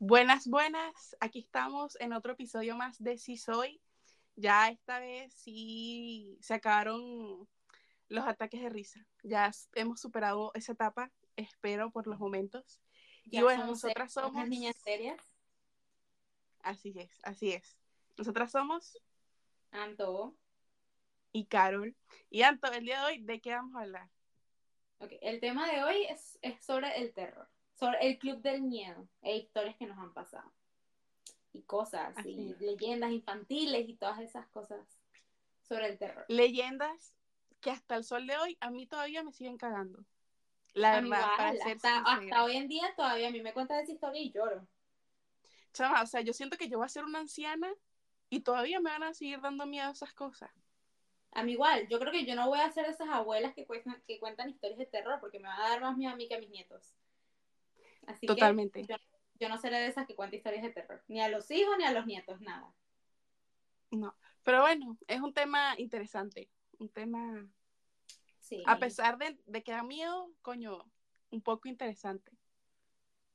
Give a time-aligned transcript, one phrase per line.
[0.00, 1.16] Buenas, buenas.
[1.18, 3.82] Aquí estamos en otro episodio más de Si Soy.
[4.36, 7.48] Ya esta vez sí se acabaron
[8.08, 9.04] los ataques de risa.
[9.24, 12.80] Ya hemos superado esa etapa, espero por los momentos.
[13.24, 15.20] y bueno, nosotras somos niñas serias.
[16.62, 17.76] Así es, así es.
[18.16, 19.02] Nosotras somos
[19.72, 20.36] Anto
[21.32, 21.96] y Carol.
[22.30, 24.08] Y Anto, el día de hoy, ¿de qué vamos a hablar?
[25.00, 25.18] Okay.
[25.22, 27.48] El tema de hoy es, es sobre el terror
[27.78, 30.50] sobre el club del miedo e historias que nos han pasado.
[31.52, 35.00] Y cosas, y leyendas infantiles y todas esas cosas
[35.62, 36.24] sobre el terror.
[36.28, 37.14] Leyendas
[37.60, 40.04] que hasta el sol de hoy a mí todavía me siguen cagando.
[40.74, 44.66] La verdad, hasta, hoy en día todavía a mí me cuentan esa historia y lloro.
[45.72, 47.72] Chama, o sea, yo siento que yo voy a ser una anciana
[48.30, 50.50] y todavía me van a seguir dando miedo esas cosas.
[51.32, 54.02] A mí igual, yo creo que yo no voy a ser esas abuelas que, cuentan,
[54.06, 56.34] que cuentan historias de terror porque me van a dar más miedo a mí que
[56.34, 56.94] a mis nietos.
[58.26, 58.86] Totalmente.
[59.38, 61.84] yo, no seré de esas que cuenta historias de terror, ni a los hijos ni
[61.84, 62.72] a los nietos, nada.
[63.90, 67.46] No, pero bueno, es un tema interesante, un tema,
[68.40, 68.62] sí.
[68.66, 70.84] a pesar de, que da miedo, coño,
[71.30, 72.32] un poco interesante.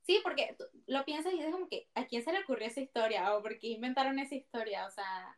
[0.02, 3.36] Sí, porque lo piensas y es como que, ¿a quién se le ocurrió esa historia?
[3.36, 4.86] ¿O por qué inventaron esa historia?
[4.86, 5.36] O sea,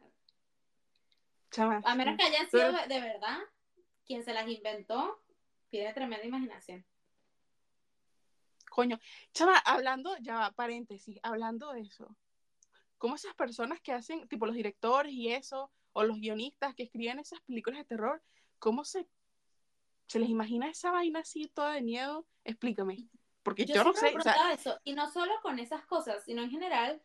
[1.83, 3.39] a menos que hayan sido de verdad,
[4.05, 5.21] quien se las inventó,
[5.69, 6.85] tiene tremenda imaginación.
[8.75, 8.99] Coño,
[9.31, 12.13] chava, hablando, ya va, paréntesis, hablando de eso,
[12.97, 17.19] ¿cómo esas personas que hacen, tipo los directores y eso, o los guionistas que escriben
[17.19, 18.21] esas películas de terror,
[18.59, 19.07] cómo se,
[20.07, 22.27] se les imagina esa vaina así toda de miedo?
[22.43, 23.07] Explícame,
[23.43, 24.13] porque yo, no sé.
[24.51, 24.77] eso.
[24.83, 27.01] Y no solo con esas cosas, sino en general,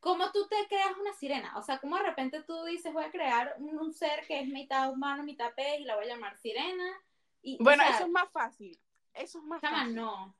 [0.00, 1.56] ¿cómo tú te creas una sirena?
[1.56, 4.90] O sea, ¿cómo de repente tú dices, voy a crear un, ser que es mitad
[4.90, 7.00] humano, mitad pez y la voy a llamar sirena?
[7.42, 8.76] Y, bueno, eso es más fácil.
[9.12, 9.94] Eso es más fácil.
[9.94, 10.34] no.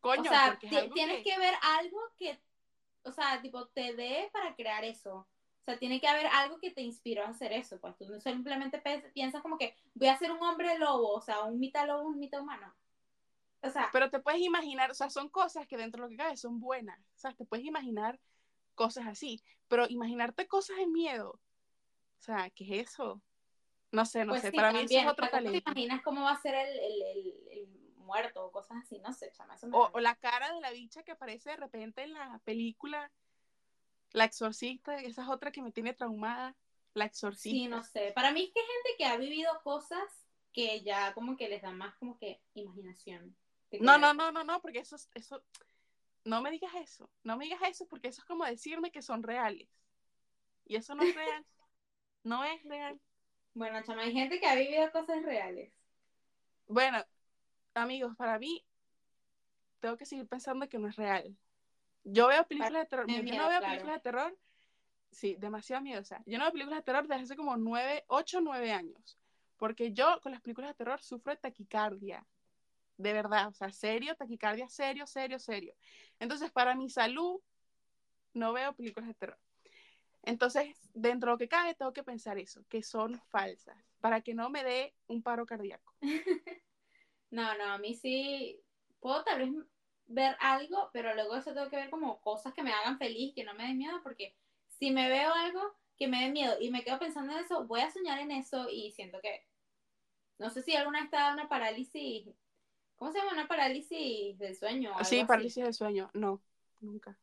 [0.00, 1.38] Coño, o sea, tienes que...
[1.38, 2.40] ver algo que,
[3.02, 5.14] o sea, tipo, te dé para crear eso.
[5.60, 7.78] O sea, tiene que haber algo que te inspiró a hacer eso.
[7.80, 8.82] Pues tú no simplemente
[9.12, 12.18] piensas como que voy a ser un hombre lobo, o sea, un mitad lobo, un
[12.18, 12.74] mitad humano.
[13.62, 13.90] O sea.
[13.92, 16.60] Pero te puedes imaginar, o sea, son cosas que dentro de lo que cabe son
[16.60, 16.98] buenas.
[16.98, 18.18] O sea, te puedes imaginar
[18.74, 19.42] cosas así.
[19.68, 21.32] Pero imaginarte cosas de miedo.
[21.32, 23.20] O sea, ¿qué es eso?
[23.92, 24.52] No sé, no pues sé.
[24.52, 25.60] Para mí eso es otro talento.
[25.60, 27.34] ¿Te imaginas cómo va a ser el, el, el
[28.10, 29.56] muerto o cosas así, no sé, chama.
[29.72, 33.12] o, la cara de la bicha que aparece de repente en la película,
[34.12, 36.56] La Exorcista, esa es otra que me tiene traumada,
[36.94, 37.56] La Exorcista.
[37.56, 38.12] Sí, no sé.
[38.14, 40.02] Para mí es que hay gente que ha vivido cosas
[40.52, 43.36] que ya como que les da más como que imaginación.
[43.78, 45.40] No, no, no, no, no, porque eso, eso,
[46.24, 49.22] no me digas eso, no me digas eso porque eso es como decirme que son
[49.22, 49.68] reales.
[50.66, 51.46] Y eso no es real.
[52.24, 53.00] no es real.
[53.54, 55.72] Bueno, chama, hay gente que ha vivido cosas reales.
[56.66, 57.04] Bueno,
[57.74, 58.64] amigos, para mí,
[59.80, 61.36] tengo que seguir pensando que no es real.
[62.04, 63.06] Yo veo películas de terror.
[63.08, 64.38] yo no veo películas de terror.
[65.10, 66.22] Sí, demasiado miedosa.
[66.26, 69.18] Yo no veo películas de terror desde hace como nueve, ocho, nueve años.
[69.56, 72.26] Porque yo con las películas de terror sufro de taquicardia.
[72.96, 75.74] De verdad, o sea, serio, taquicardia, serio, serio, serio.
[76.18, 77.40] Entonces, para mi salud,
[78.34, 79.38] no veo películas de terror.
[80.22, 84.34] Entonces, dentro de lo que cabe, tengo que pensar eso, que son falsas, para que
[84.34, 85.94] no me dé un paro cardíaco.
[87.30, 88.60] No, no, a mí sí
[89.00, 89.66] puedo tal vez
[90.06, 93.44] ver algo, pero luego eso tengo que ver como cosas que me hagan feliz, que
[93.44, 94.34] no me den miedo, porque
[94.66, 95.60] si me veo algo
[95.96, 98.68] que me dé miedo y me quedo pensando en eso, voy a soñar en eso
[98.68, 99.46] y siento que,
[100.38, 102.28] no sé si alguna vez te una parálisis,
[102.96, 103.32] ¿cómo se llama?
[103.32, 104.92] Una parálisis del sueño.
[105.04, 106.42] Sí, parálisis del sueño, no,
[106.80, 107.16] nunca.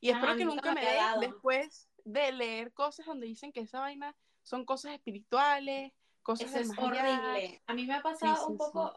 [0.00, 3.80] Y ah, espero que nunca me, dé después de leer cosas donde dicen que esa
[3.80, 7.62] vaina son cosas espirituales, cosas Eso es horrible.
[7.66, 8.92] A mí me ha pasado un poco,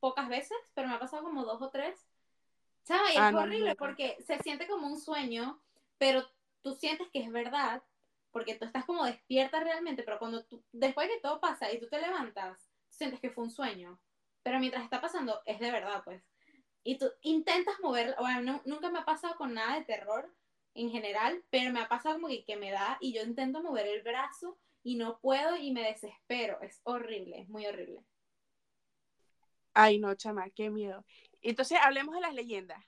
[0.00, 2.06] pocas veces, pero me ha pasado como dos o tres.
[2.82, 3.10] ¿Sabes?
[3.10, 5.60] Y es ah, horrible porque se siente como un sueño,
[5.98, 6.26] pero
[6.62, 7.82] tú sientes que es verdad,
[8.32, 11.88] porque tú estás como despierta realmente, pero cuando tú, después que todo pasa y tú
[11.88, 14.00] te levantas, sientes que fue un sueño,
[14.42, 16.22] pero mientras está pasando es de verdad, pues.
[16.82, 20.34] Y tú intentas mover, bueno, nunca me ha pasado con nada de terror
[20.74, 23.86] en general, pero me ha pasado como que, que me da y yo intento mover
[23.86, 26.60] el brazo y no puedo y me desespero.
[26.62, 28.02] Es horrible, es muy horrible.
[29.74, 31.04] Ay, no, chama, qué miedo.
[31.42, 32.84] Entonces, hablemos de las leyendas.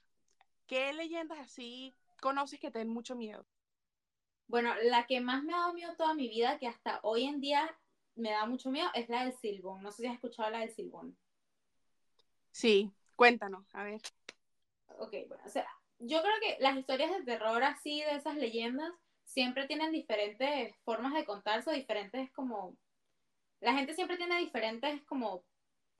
[0.67, 3.47] ¿Qué leyendas así conoces que te den mucho miedo?
[4.47, 7.41] Bueno, la que más me ha dado miedo toda mi vida, que hasta hoy en
[7.41, 7.75] día
[8.15, 9.83] me da mucho miedo, es la del Silbón.
[9.83, 11.17] No sé si has escuchado la del Silbón.
[12.51, 14.01] Sí, cuéntanos, a ver.
[14.99, 15.67] Ok, bueno, o sea,
[15.99, 18.93] yo creo que las historias de terror así, de esas leyendas,
[19.25, 22.77] siempre tienen diferentes formas de contarse, diferentes como...
[23.61, 25.45] La gente siempre tiene diferentes como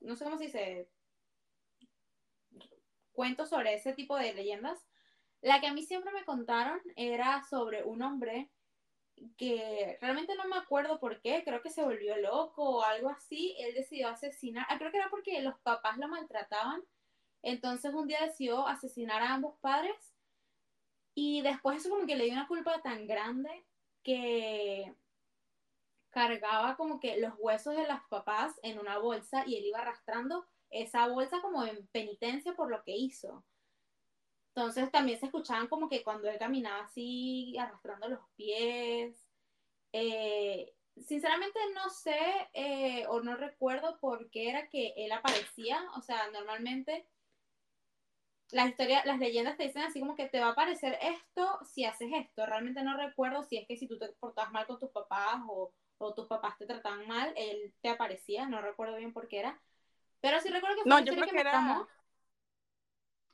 [0.03, 0.89] no sé cómo se dice,
[3.13, 4.85] cuentos sobre ese tipo de leyendas.
[5.41, 8.49] La que a mí siempre me contaron era sobre un hombre
[9.37, 13.55] que realmente no me acuerdo por qué, creo que se volvió loco o algo así,
[13.59, 16.81] él decidió asesinar, ah, creo que era porque los papás lo maltrataban,
[17.41, 20.15] entonces un día decidió asesinar a ambos padres
[21.13, 23.65] y después eso como que le dio una culpa tan grande
[24.01, 24.93] que
[26.13, 30.45] cargaba como que los huesos de los papás en una bolsa y él iba arrastrando
[30.69, 33.43] esa bolsa como en penitencia por lo que hizo.
[34.55, 39.27] Entonces también se escuchaban como que cuando él caminaba así, arrastrando los pies.
[39.91, 45.83] Eh, sinceramente no sé eh, o no recuerdo por qué era que él aparecía.
[45.97, 47.07] O sea, normalmente
[48.51, 51.85] las historias, las leyendas te dicen así como que te va a aparecer esto si
[51.85, 52.45] haces esto.
[52.45, 55.73] Realmente no recuerdo si es que si tú te portabas mal con tus papás o,
[56.05, 58.47] o tus papás te trataban mal, él te aparecía.
[58.47, 59.61] No recuerdo bien por qué era.
[60.21, 61.87] Pero sí recuerdo que fue no, yo creo que, era...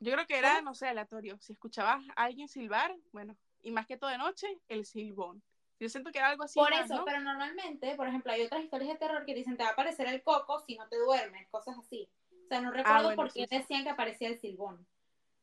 [0.00, 1.38] Yo creo que era, no sé, aleatorio.
[1.40, 5.42] Si escuchabas a alguien silbar, bueno, y más que todo de noche, el silbón.
[5.78, 6.58] Yo siento que era algo así.
[6.58, 9.70] Por eso, pero normalmente, por ejemplo, hay otras historias de terror que dicen te va
[9.70, 12.08] a aparecer el coco si no te duermes, cosas así.
[12.44, 14.86] O sea, no ah, recuerdo por qué decían que aparecía el silbón.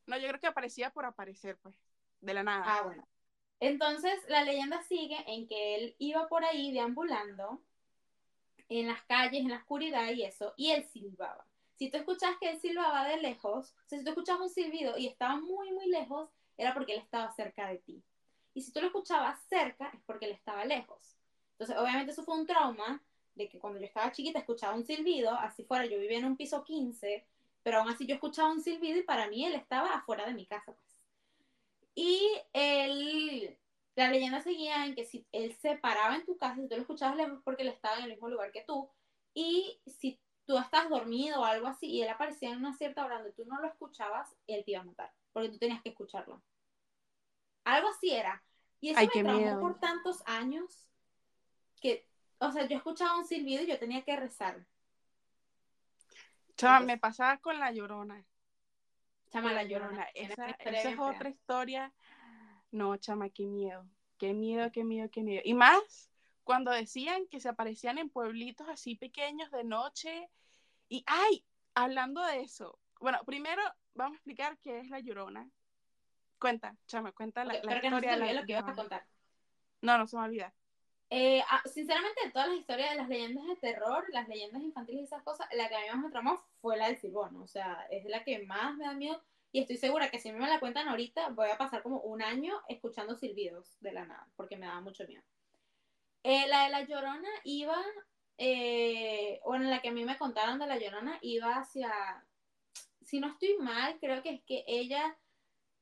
[0.06, 1.76] No, yo creo que aparecía por aparecer, pues,
[2.20, 2.64] de la nada.
[2.66, 3.06] Ah, bueno.
[3.60, 7.60] Entonces, la leyenda sigue en que él iba por ahí deambulando
[8.68, 11.44] en las calles, en la oscuridad y eso, y él silbaba.
[11.76, 14.98] Si tú escuchas que él silbaba de lejos, o sea, si tú escuchabas un silbido
[14.98, 18.02] y estaba muy, muy lejos, era porque él estaba cerca de ti.
[18.54, 21.16] Y si tú lo escuchabas cerca, es porque él estaba lejos.
[21.52, 23.00] Entonces, obviamente eso fue un trauma
[23.34, 26.36] de que cuando yo estaba chiquita escuchaba un silbido, así fuera, yo vivía en un
[26.36, 27.24] piso 15,
[27.62, 30.46] pero aún así yo escuchaba un silbido y para mí él estaba afuera de mi
[30.46, 30.87] casa, pues.
[32.00, 33.58] Y él,
[33.96, 36.82] la leyenda seguía en que si él se paraba en tu casa, si tú lo
[36.82, 38.88] escuchabas lejos, porque él estaba en el mismo lugar que tú,
[39.34, 43.16] y si tú estás dormido o algo así y él aparecía en una cierta hora
[43.16, 46.40] donde tú no lo escuchabas, él te iba a matar, porque tú tenías que escucharlo.
[47.64, 48.44] Algo así era.
[48.80, 50.86] Y eso me traumó por tantos años
[51.80, 52.06] que,
[52.38, 54.64] o sea, yo escuchaba un silbido y yo tenía que rezar.
[56.56, 58.24] Chama, me pasaba con la llorona.
[59.30, 60.04] Chama, la llorona.
[60.14, 61.92] Esa, esa es otra historia.
[62.70, 63.86] No, chama, qué miedo.
[64.18, 65.42] Qué miedo, qué miedo, qué miedo.
[65.44, 66.10] Y más
[66.44, 70.30] cuando decían que se aparecían en pueblitos así pequeños de noche.
[70.88, 71.44] Y, ay,
[71.74, 73.62] hablando de eso, bueno, primero
[73.94, 75.48] vamos a explicar qué es la llorona.
[76.38, 77.90] Cuenta, chama, cuenta la, historia.
[77.90, 79.06] No se lo que ibas a contar.
[79.82, 80.54] No, no se me olvida.
[81.10, 85.02] Eh, ah, sinceramente, de todas las historias de las leyendas de terror, las leyendas infantiles
[85.02, 87.36] y esas cosas, la que a mí más me tramó fue la del silbón.
[87.36, 89.22] O sea, es la que más me da miedo.
[89.50, 92.60] Y estoy segura que si me la cuentan ahorita, voy a pasar como un año
[92.68, 95.22] escuchando silbidos de la nada, porque me da mucho miedo.
[96.22, 97.82] Eh, la de la Llorona iba,
[98.36, 101.90] eh, bueno, la que a mí me contaron de la Llorona iba hacia,
[103.00, 105.16] si no estoy mal, creo que es que ella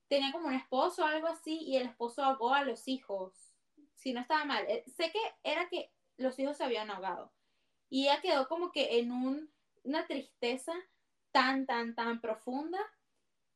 [0.08, 3.45] tenía como un esposo o algo así y el esposo ahogó a los hijos.
[4.06, 7.32] Si no estaba mal, eh, sé que era que los hijos se habían ahogado
[7.90, 9.50] y ella quedó como que en un,
[9.82, 10.72] una tristeza
[11.32, 12.78] tan, tan, tan profunda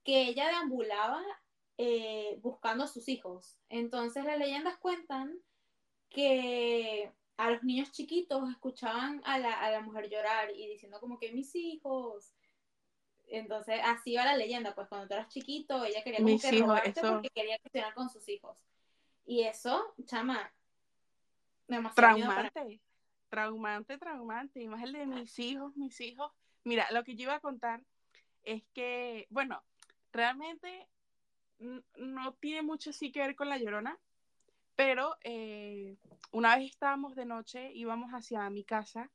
[0.02, 1.22] que ella deambulaba
[2.42, 3.60] buscando a sus hijos.
[3.68, 5.38] Entonces las leyendas cuentan
[6.08, 11.20] que a los niños chiquitos escuchaban a la, a la mujer llorar y diciendo como
[11.20, 12.32] que mis hijos.
[13.28, 17.00] Entonces, así va la leyenda, pues cuando tú eras chiquito, ella quería como que robarte
[17.02, 18.58] porque quería cuestionar con sus hijos.
[19.26, 20.52] Y eso, chama,
[21.94, 22.80] traumante,
[23.28, 26.32] traumante, traumante, y más el de mis hijos, mis hijos.
[26.64, 27.82] Mira, lo que yo iba a contar
[28.42, 29.62] es que, bueno,
[30.12, 30.88] realmente
[31.58, 33.98] no tiene mucho sí que ver con la llorona,
[34.74, 35.96] pero eh,
[36.32, 39.10] una vez estábamos de noche, íbamos hacia mi casa,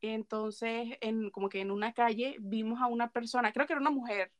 [0.00, 3.90] entonces, en, como que en una calle, vimos a una persona, creo que era una
[3.90, 4.32] mujer,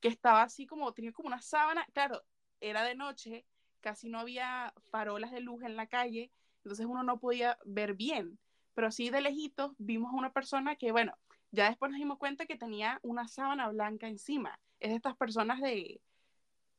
[0.00, 2.22] que estaba así como, tenía como una sábana, claro,
[2.60, 3.46] era de noche,
[3.84, 6.32] casi no había farolas de luz en la calle,
[6.64, 8.38] entonces uno no podía ver bien,
[8.72, 11.12] pero sí de lejitos vimos a una persona que, bueno,
[11.50, 15.60] ya después nos dimos cuenta que tenía una sábana blanca encima, es de estas personas
[15.60, 16.00] de,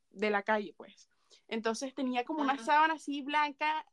[0.09, 1.07] de la calle, pues.
[1.47, 3.85] Entonces tenía como una sábana así blanca,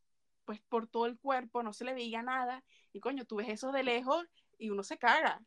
[0.46, 2.64] pues por todo el cuerpo, no se le veía nada.
[2.94, 4.24] Y coño, tú ves eso de lejos
[4.56, 5.42] y uno se caga.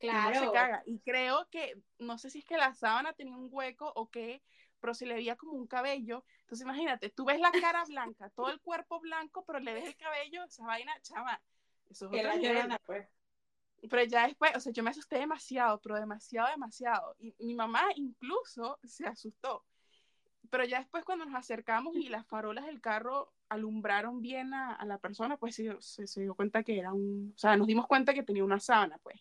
[0.00, 0.34] Claro.
[0.34, 0.82] Y se caga.
[0.84, 4.42] Y creo que, no sé si es que la sábana tenía un hueco o qué,
[4.80, 6.24] pero se le veía como un cabello.
[6.40, 9.96] Entonces imagínate, tú ves la cara blanca, todo el cuerpo blanco, pero le ves el
[9.96, 11.40] cabello, esa vaina, chava.
[11.90, 13.08] Eso es otra pues.
[13.88, 17.16] Pero ya después, o sea, yo me asusté demasiado, pero demasiado, demasiado.
[17.18, 19.64] Y mi mamá incluso se asustó
[20.50, 24.98] pero ya después cuando nos acercamos y las farolas del carro alumbraron bien a, la
[24.98, 28.22] persona, pues se, se, dio cuenta que era un, o sea, nos dimos cuenta que
[28.22, 29.20] tenía una sábana, pues.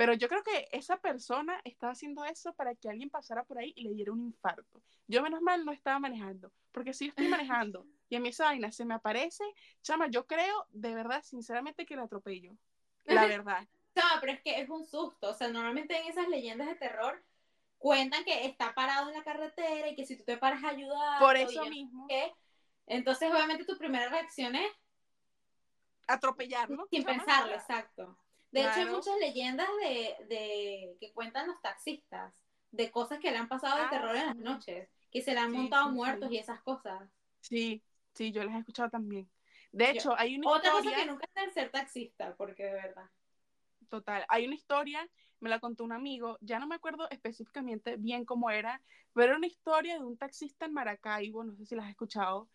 [0.00, 3.74] Pero yo creo que esa persona estaba haciendo eso para que alguien pasara por ahí
[3.76, 4.80] y le diera un infarto.
[5.06, 8.44] Yo menos mal no estaba manejando, porque si yo estoy manejando y a mí esa
[8.44, 9.44] vaina se me aparece,
[9.82, 12.56] chama, yo creo de verdad, sinceramente, que la atropello.
[13.04, 13.68] La verdad.
[13.94, 15.28] No, pero es que es un susto.
[15.28, 17.22] O sea, normalmente en esas leyendas de terror
[17.76, 21.20] cuentan que está parado en la carretera y que si tú te paras a ayudar.
[21.20, 22.06] Por eso mismo.
[22.86, 24.72] entonces, obviamente, tu primera reacción es
[26.06, 26.86] atropellarlo.
[26.90, 28.16] Sin pensarlo, exacto.
[28.50, 29.68] De hecho, hay muchas leyendas
[30.28, 32.32] de, que cuentan los taxistas,
[32.70, 35.40] de cosas que le han pasado de ah, terror en las noches, que se le
[35.40, 37.08] han montado muertos y esas cosas.
[37.40, 39.30] Sí, sí, yo las he escuchado también.
[39.72, 43.08] De hecho, hay una Otra cosa que nunca es ser taxista, porque de verdad.
[43.88, 45.08] Total, hay una historia,
[45.40, 49.36] me la contó un amigo, ya no me acuerdo específicamente bien cómo era, pero era
[49.36, 52.48] una historia de un taxista en Maracaibo, no sé si la has escuchado,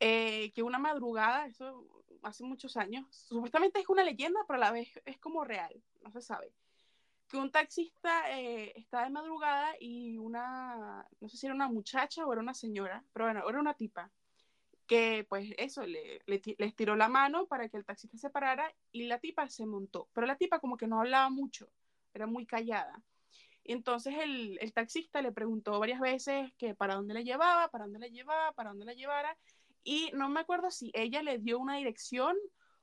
[0.00, 1.86] eh, que una madrugada, eso
[2.22, 6.10] hace muchos años, supuestamente es una leyenda, pero a la vez es como real, no
[6.10, 6.52] se sabe,
[7.28, 12.26] que un taxista eh, estaba de madrugada y una, no sé si era una muchacha
[12.26, 14.10] o era una señora, pero bueno, era una tipa,
[14.86, 16.38] que pues eso, le, le,
[16.72, 20.26] tiró la mano para que el taxista se parara y la tipa se montó, pero
[20.26, 21.68] la tipa como que no hablaba mucho,
[22.12, 23.02] era muy callada.
[23.64, 27.98] Entonces el, el taxista le preguntó varias veces que para dónde la llevaba, para dónde
[27.98, 29.38] la llevaba, para dónde la llevara,
[29.84, 32.36] y no me acuerdo si ella le dio una dirección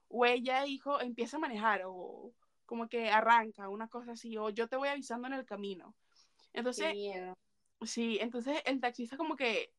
[0.07, 2.31] o ella dijo, empieza a manejar o
[2.65, 5.95] como que arranca, una cosa así, o yo te voy avisando en el camino.
[6.53, 6.93] Entonces,
[7.81, 9.73] sí, entonces el taxista como que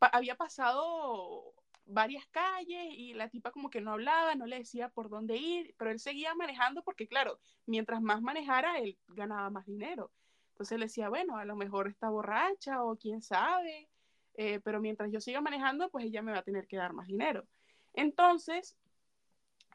[0.00, 1.54] había pasado
[1.84, 5.74] varias calles y la tipa como que no hablaba, no le decía por dónde ir,
[5.78, 10.12] pero él seguía manejando porque claro, mientras más manejara, él ganaba más dinero.
[10.52, 13.88] Entonces le decía, bueno, a lo mejor está borracha o quién sabe.
[14.40, 17.08] Eh, pero mientras yo siga manejando, pues ella me va a tener que dar más
[17.08, 17.44] dinero.
[17.92, 18.76] Entonces,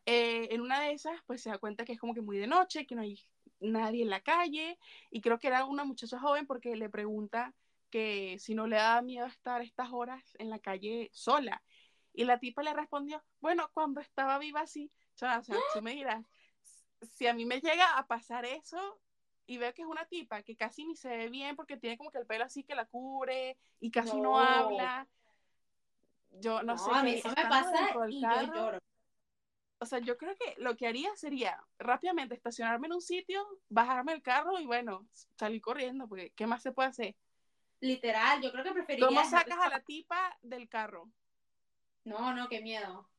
[0.05, 2.47] eh, en una de esas, pues se da cuenta que es como que muy de
[2.47, 3.19] noche, que no hay
[3.59, 4.79] nadie en la calle,
[5.11, 7.53] y creo que era una muchacha joven porque le pregunta
[7.89, 11.61] que si no le da miedo estar estas horas en la calle sola.
[12.13, 16.25] Y la tipa le respondió, bueno, cuando estaba viva sí, o sea, tú me dirás,
[17.01, 18.97] si a mí me llega a pasar eso,
[19.45, 22.11] y veo que es una tipa que casi ni se ve bien porque tiene como
[22.11, 25.07] que el pelo así que la cubre y casi no, habla.
[26.31, 26.89] Yo no, sé.
[26.93, 28.79] A mí eso me pasa y yo lloro.
[29.79, 34.13] O sea, yo creo que lo que haría sería rápidamente estacionarme en un sitio, bajarme
[34.13, 35.05] el carro y bueno,
[35.37, 37.15] salir corriendo, porque ¿qué más se puede hacer?
[37.81, 39.07] Literal, yo creo que preferiría.
[39.07, 41.09] ¿Cómo sacas a la tipa del carro?
[42.05, 43.09] No, no, qué miedo.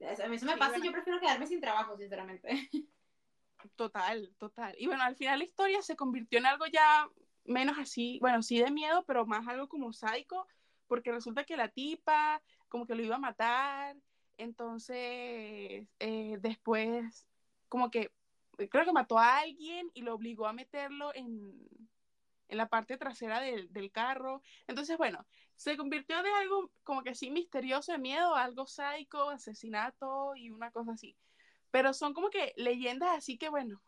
[0.00, 2.48] A mí eso me pasa y yo prefiero quedarme sin trabajo, sinceramente.
[3.74, 4.74] Total, total.
[4.78, 7.08] Y bueno, al final la historia se convirtió en algo ya
[7.44, 10.46] menos así, bueno, sí de miedo, pero más algo como psycho,
[10.86, 13.96] porque resulta que la tipa como que lo iba a matar,
[14.36, 17.26] entonces eh, después
[17.68, 18.10] como que
[18.70, 21.68] creo que mató a alguien y lo obligó a meterlo en,
[22.48, 24.42] en la parte trasera del, del, carro.
[24.66, 30.34] Entonces, bueno, se convirtió de algo como que así misterioso de miedo algo psycho, asesinato
[30.36, 31.16] y una cosa así.
[31.76, 33.82] Pero son como que leyendas así que, bueno,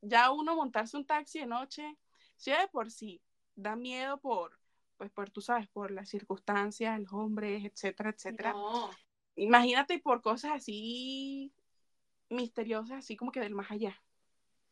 [0.00, 1.98] ya uno montarse un taxi de noche,
[2.36, 3.20] si de por sí
[3.54, 4.58] da miedo por,
[4.96, 8.56] pues por, tú sabes, por las circunstancias, los hombres, etcétera, etcétera.
[9.36, 11.52] Imagínate por cosas así
[12.30, 14.02] misteriosas, así como que del más allá.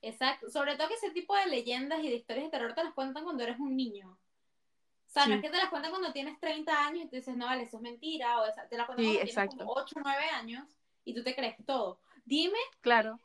[0.01, 2.95] Exacto, sobre todo que ese tipo de leyendas y de historias de terror te las
[2.95, 4.13] cuentan cuando eres un niño.
[4.13, 7.37] O sea, no es que te las cuentan cuando tienes 30 años y tú dices,
[7.37, 10.25] no, vale, eso es mentira, o te las cuentan cuando tienes como 8 o 9
[10.31, 10.67] años
[11.05, 12.01] y tú te crees todo.
[12.25, 12.59] Dime.
[12.81, 13.21] Claro.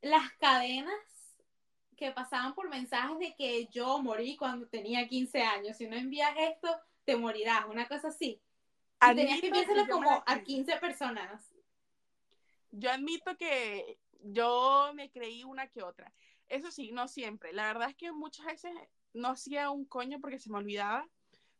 [0.00, 0.94] Las cadenas
[1.96, 5.76] que pasaban por mensajes de que yo morí cuando tenía 15 años.
[5.76, 6.68] Si no envías esto,
[7.04, 7.66] te morirás.
[7.66, 8.40] Una cosa así.
[9.02, 11.52] Y tenías que enviárselo como a 15 personas.
[12.70, 16.12] Yo admito que yo me creí una que otra.
[16.48, 17.52] Eso sí, no siempre.
[17.52, 18.72] La verdad es que muchas veces
[19.12, 21.08] no hacía un coño porque se me olvidaba.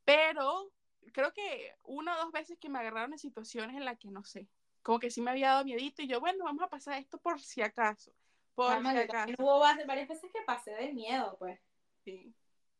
[0.04, 0.70] Pero
[1.12, 4.22] creo que una o dos veces que me agarraron en situaciones en las que no
[4.24, 4.48] sé
[4.88, 7.38] como que sí me había dado miedito y yo, bueno, vamos a pasar esto por
[7.42, 8.10] si acaso.
[8.54, 9.34] Por si acaso.
[9.38, 11.60] Hubo varias veces que pasé de miedo, pues.
[12.06, 12.32] Sí.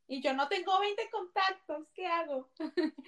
[0.07, 2.49] Y yo no tengo 20 contactos, ¿qué hago?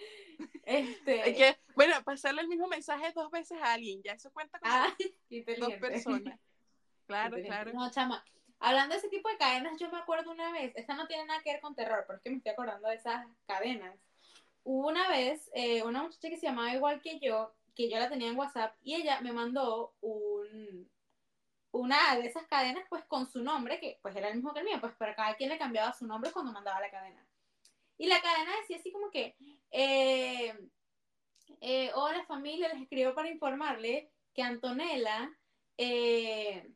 [0.64, 1.34] este...
[1.34, 4.94] que, bueno, pasarle el mismo mensaje dos veces a alguien, ya eso cuenta como ah,
[5.58, 6.38] dos personas.
[7.06, 7.72] Claro, claro.
[7.72, 8.22] No, chama,
[8.58, 11.40] hablando de ese tipo de cadenas, yo me acuerdo una vez, esta no tiene nada
[11.42, 13.98] que ver con terror, pero es que me estoy acordando de esas cadenas.
[14.62, 18.08] Hubo una vez eh, una muchacha que se llamaba igual que yo, que yo la
[18.08, 20.90] tenía en WhatsApp y ella me mandó un,
[21.72, 24.66] una de esas cadenas pues con su nombre, que pues era el mismo que el
[24.66, 27.26] mío, pues para cada quien le cambiaba su nombre cuando mandaba la cadena.
[27.98, 29.36] Y la cadena decía así como que,
[29.70, 30.54] eh,
[31.60, 35.30] eh, hola familia, les escribo para informarle que Antonella,
[35.76, 36.70] eh,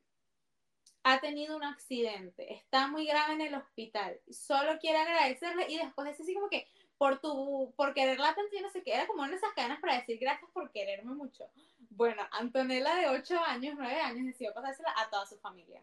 [1.04, 6.08] ha tenido un accidente, está muy grave en el hospital, solo quiere agradecerle y después
[6.08, 6.66] decir así como que
[7.04, 10.18] por tu, por quererla tanto, no sé qué, era como de esas cadenas para decir
[10.18, 11.50] gracias por quererme mucho.
[11.90, 15.82] Bueno, Antonella de 8 años, 9 años, decidió pasársela a toda su familia.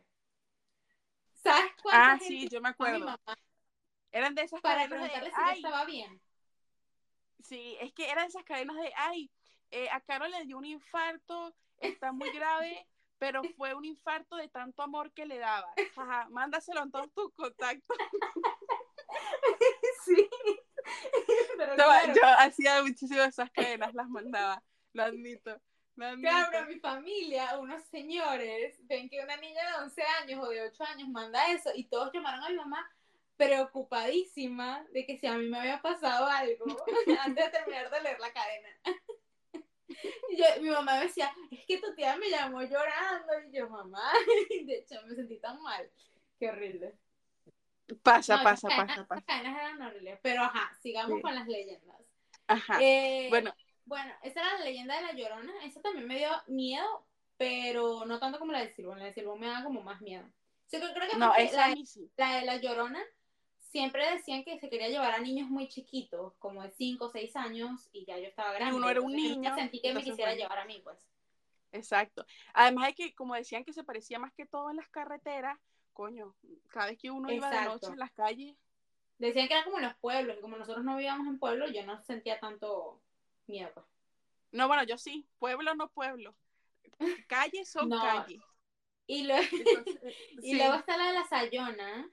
[1.36, 3.16] ¿Sabes cuánta Ah, sí, yo me acuerdo.
[4.12, 6.20] Eran de esas para preguntarle si ay, estaba bien.
[7.44, 9.30] Sí, es que eran esas cadenas de, ay,
[9.70, 12.88] eh, a Carol le dio un infarto, está muy grave,
[13.20, 15.72] pero fue un infarto de tanto amor que le daba.
[15.98, 17.96] Ajá, mándaselo en todos tus contactos.
[20.04, 20.28] Sí.
[22.16, 25.62] Yo hacía muchísimas esas cadenas, las mandaba, lo admito.
[25.96, 30.84] Claro, mi familia, unos señores, ven que una niña de 11 años o de 8
[30.86, 32.90] años manda eso y todos llamaron a mi mamá
[33.38, 36.66] preocupadísima de que si a mí me había pasado algo
[37.26, 38.70] antes de terminar de leer la cadena.
[40.62, 43.34] Mi mamá me decía, es que tu tía me llamó llorando.
[43.46, 44.12] Y yo, mamá,
[44.66, 45.90] de hecho me sentí tan mal.
[46.40, 46.96] Qué horrible.
[48.04, 49.26] Pasa, pasa, pasa, pasa.
[50.22, 51.98] Pero ajá, sigamos con las leyendas.
[52.48, 52.80] Ajá.
[52.82, 53.54] Eh, bueno.
[53.86, 55.54] Bueno, esa era la leyenda de la llorona.
[55.66, 57.06] Esa también me dio miedo,
[57.38, 59.00] pero no tanto como la del silbón.
[59.00, 60.24] La del silbón me da como más miedo.
[60.72, 61.76] Yo creo que no, la,
[62.18, 63.04] la de la llorona
[63.72, 67.36] siempre decían que se quería llevar a niños muy chiquitos, como de 5 o 6
[67.36, 68.76] años, y ya yo estaba grande.
[68.76, 69.54] uno era un niño.
[69.56, 70.98] Sentí que me quisiera llevar a mí, pues.
[71.72, 72.26] Exacto.
[72.54, 75.58] Además de que, como decían que se parecía más que todo en las carreteras,
[76.02, 76.34] coño,
[76.70, 78.56] cada vez que uno iba de noche en las calles.
[79.20, 81.86] Decían que era como en los pueblos, y como nosotros no vivíamos en pueblos, yo
[81.86, 83.00] no sentía tanto
[83.46, 83.86] miedo, pues.
[84.52, 86.36] No, bueno, yo sí, pueblo no pueblo.
[87.28, 88.42] Calles son calles.
[89.06, 89.44] Y, luego,
[90.42, 92.10] y luego está la de la Sayona,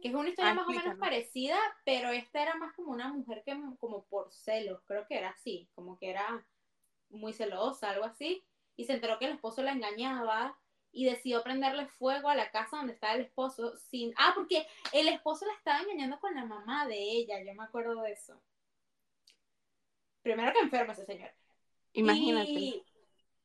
[0.00, 3.42] que es una historia más o menos parecida, pero esta era más como una mujer
[3.44, 6.46] que como por celos, creo que era así, como que era
[7.10, 8.44] muy celosa, algo así,
[8.76, 10.56] y se enteró que el esposo la engañaba
[10.96, 14.14] y decidió prenderle fuego a la casa donde estaba el esposo sin...
[14.16, 18.00] Ah, porque el esposo la estaba engañando con la mamá de ella, yo me acuerdo
[18.00, 18.40] de eso.
[20.22, 21.30] Primero que enferma ese señor.
[21.92, 22.82] Imagínate.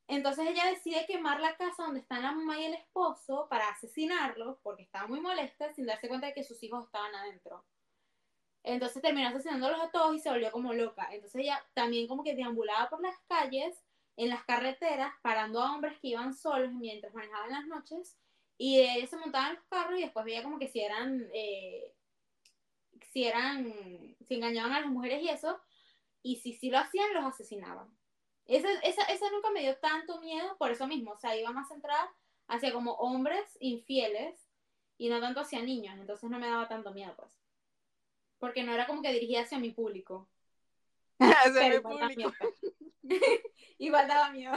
[0.08, 4.58] Entonces ella decide quemar la casa donde están la mamá y el esposo para asesinarlos
[4.64, 7.66] porque estaba muy molesta sin darse cuenta de que sus hijos estaban adentro.
[8.64, 11.10] Entonces terminó asesinándolos a todos y se volvió como loca.
[11.12, 13.84] Entonces ella también como que deambulaba por las calles,
[14.24, 18.18] en las carreteras, parando a hombres que iban solos mientras manejaban las noches
[18.58, 21.96] y ellos se montaban en los carros y después veía como que si eran, eh,
[23.12, 23.74] si eran,
[24.28, 25.60] si engañaban a las mujeres y eso,
[26.22, 27.90] y si sí lo hacían, los asesinaban.
[28.46, 31.14] Esa, esa, esa nunca me dio tanto miedo por eso mismo.
[31.14, 32.08] O sea, iba más centrada
[32.48, 34.48] hacia como hombres infieles
[34.98, 35.96] y no tanto hacia niños.
[35.98, 37.32] Entonces no me daba tanto miedo, pues.
[38.38, 40.30] Porque no era como que dirigía hacia mi público.
[41.20, 42.32] hacia mi público.
[43.78, 44.54] igual daba miedo.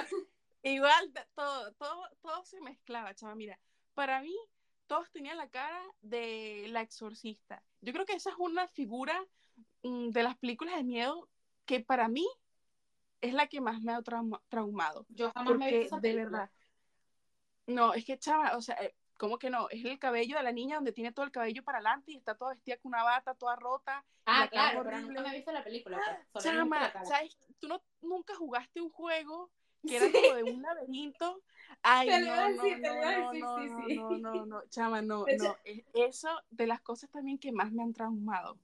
[0.63, 3.35] Igual todo, todo, todo se mezclaba, chava.
[3.35, 3.59] Mira,
[3.95, 4.35] para mí
[4.87, 7.63] todos tenían la cara de la exorcista.
[7.81, 9.25] Yo creo que esa es una figura
[9.83, 11.29] mm, de las películas de miedo
[11.67, 12.27] que para mí
[13.21, 14.03] es la que más me ha
[14.49, 15.07] traumado.
[15.09, 16.51] Yo jamás me he visto de verdad.
[17.67, 19.71] No, es que chava, o sea, eh, ¿cómo que no?
[19.71, 22.35] Es el cabello de la niña donde tiene todo el cabello para adelante y está
[22.35, 24.05] toda vestida con una bata, toda rota.
[24.27, 25.99] Ah, claro, pero nunca me he visto la película.
[26.31, 27.35] Pues, chama, ¿sabes?
[27.59, 29.51] Tú no, nunca jugaste un juego
[29.89, 31.41] que era como de un laberinto.
[31.81, 35.57] Ay, no, no, no, no, no, no, no, chama, no, no.
[35.95, 38.59] Eso de las cosas también que más me han traumado.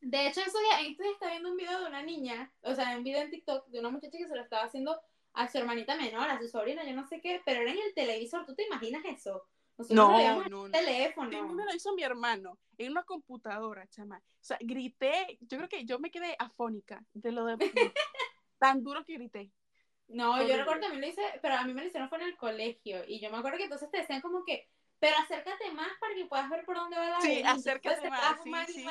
[0.00, 3.04] De hecho, eso ya, esto está viendo un video de una niña, o sea, un
[3.04, 4.98] video en TikTok de una muchacha que se lo estaba haciendo
[5.34, 7.92] a su hermanita menor, a su sobrina, yo no sé qué, pero era en el
[7.92, 9.44] televisor, ¿tú te imaginas eso?
[9.88, 10.70] No, no, no.
[10.70, 11.48] teléfono.
[11.54, 14.18] me lo hizo mi hermano, en una computadora, chama.
[14.18, 17.56] O sea, grité, yo creo que yo me quedé afónica de lo de
[18.58, 19.50] tan duro que grité.
[20.08, 22.36] No, yo recuerdo también lo hice, pero a mí me lo hicieron fue en el
[22.36, 26.14] colegio, y yo me acuerdo que entonces te decían como que, pero acércate más para
[26.14, 28.86] que puedas ver por dónde va la Sí, acércate más, sí, sí.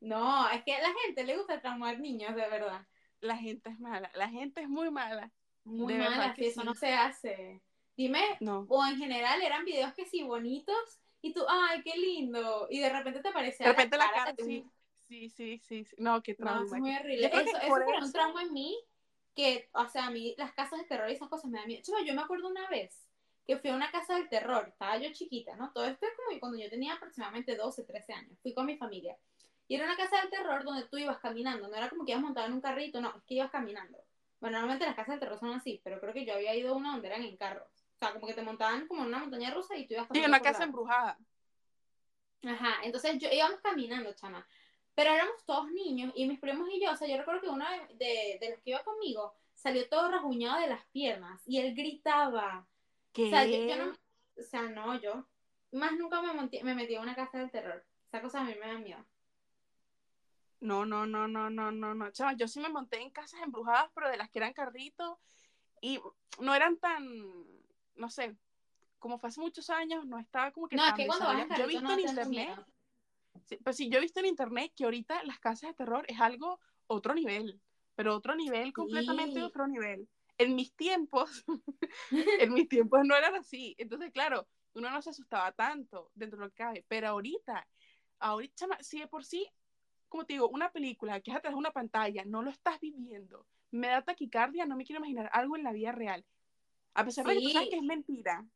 [0.00, 2.86] No, es que a la gente le gusta traumar niños, de verdad.
[3.20, 5.32] La gente es mala, la gente es muy mala.
[5.64, 7.62] Muy mala, que eso no se hace.
[7.96, 8.66] Dime, no.
[8.68, 12.90] o en general eran videos que sí bonitos y tú, ay, qué lindo, y de
[12.90, 14.66] repente te aparece De repente la cara, sí,
[15.08, 16.60] sí, sí, sí, no, qué trauma.
[16.60, 17.26] No, es muy horrible.
[17.26, 18.78] Eso, eso fue un trauma en mí
[19.34, 21.82] que, o sea, a mí las casas de terror y esas cosas me dan miedo.
[22.04, 23.08] yo me acuerdo una vez
[23.46, 25.70] que fui a una casa del terror, estaba yo chiquita, ¿no?
[25.72, 28.38] Todo esto es como cuando yo tenía aproximadamente 12, 13 años.
[28.42, 29.16] Fui con mi familia.
[29.68, 32.22] Y era una casa del terror donde tú ibas caminando, no era como que ibas
[32.22, 33.98] montado en un carrito, no, es que ibas caminando.
[34.40, 36.76] Bueno, normalmente las casas del terror son así, pero creo que yo había ido a
[36.76, 37.83] una donde eran en carros.
[37.96, 40.18] O sea, como que te montaban como en una montaña rusa y tú ibas Sí,
[40.18, 41.18] en una casa embrujada.
[42.42, 44.46] Ajá, entonces yo íbamos caminando, chama.
[44.94, 47.64] Pero éramos todos niños y mis primos y yo, o sea, yo recuerdo que uno
[47.94, 52.66] de, de los que iba conmigo salió todo rasguñado de las piernas y él gritaba.
[53.12, 53.26] ¿Qué?
[53.26, 53.92] O sea, yo, no,
[54.36, 55.26] o sea, no, yo
[55.72, 57.84] más nunca me, me metí en una casa del terror.
[58.08, 59.04] Esa cosa a mí me da miedo.
[60.60, 62.10] No, no, no, no, no, no, no.
[62.10, 65.18] Chama, yo sí me monté en casas embrujadas, pero de las que eran carritos
[65.80, 66.00] y
[66.40, 67.04] no eran tan,
[67.96, 68.36] no sé,
[68.98, 70.76] como fue hace muchos años, no estaba como que...
[70.76, 72.66] No, es que cuando vas carrito, Yo he visto en internet,
[73.44, 76.20] sí, pues sí, yo he visto en internet que ahorita las casas de terror es
[76.20, 77.60] algo otro nivel,
[77.94, 80.08] pero otro nivel, completamente otro nivel.
[80.38, 81.44] En mis tiempos,
[82.40, 83.74] en mis tiempos no eran así.
[83.78, 87.66] Entonces, claro, uno no se asustaba tanto dentro de lo que cabe, pero ahorita,
[88.18, 89.48] ahorita, chama, si de por sí
[90.14, 93.48] como te digo, una película que es atrás de una pantalla, no lo estás viviendo,
[93.72, 96.24] me da taquicardia, no me quiero imaginar algo en la vida real.
[96.94, 98.46] A pesar de que tú sabes que es mentira,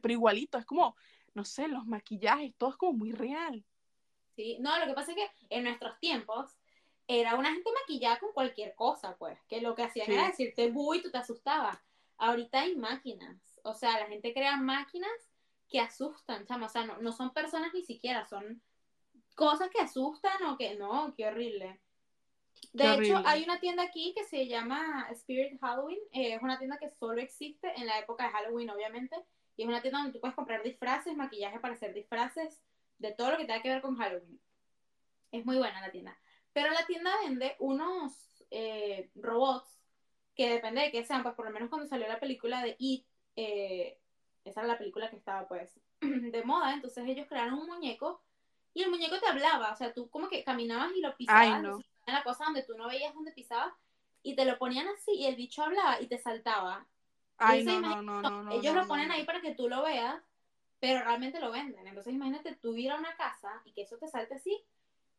[0.00, 0.96] pero igualito, es como,
[1.34, 3.64] no sé, los maquillajes, todo es como muy real.
[4.36, 6.56] Sí, no, lo que pasa es que en nuestros tiempos
[7.06, 10.94] era una gente maquillada con cualquier cosa, pues, que lo que hacían era decirte bu
[10.94, 11.78] y tú te asustabas.
[12.16, 15.10] Ahorita hay máquinas, o sea, la gente crea máquinas
[15.68, 18.62] que asustan, chama, o sea, no, no son personas ni siquiera, son
[19.34, 21.80] cosas que asustan o que no, qué horrible.
[22.72, 25.98] De hecho, hay una tienda aquí que se llama Spirit Halloween.
[26.12, 29.16] Eh, es una tienda que solo existe en la época de Halloween, obviamente.
[29.56, 32.62] Y es una tienda donde tú puedes comprar disfraces, maquillaje para hacer disfraces,
[32.98, 34.40] de todo lo que tenga que ver con Halloween.
[35.30, 36.18] Es muy buena la tienda.
[36.52, 39.80] Pero la tienda vende unos eh, robots
[40.34, 43.06] que depende de qué sean, pues por lo menos cuando salió la película de It,
[43.36, 43.98] eh,
[44.44, 48.22] esa era la película que estaba pues de moda, entonces ellos crearon un muñeco
[48.72, 51.78] y el muñeco te hablaba, o sea, tú como que caminabas y lo pisabas,
[52.12, 53.72] la cosa donde tú no veías dónde pisabas,
[54.22, 56.86] y te lo ponían así y el bicho hablaba y te saltaba.
[57.36, 60.20] Ay, no, no, no, no, Ellos lo ponen ahí para que tú lo veas,
[60.80, 61.86] pero realmente lo venden.
[61.86, 64.64] Entonces imagínate tú ir a una casa y que eso te salte así.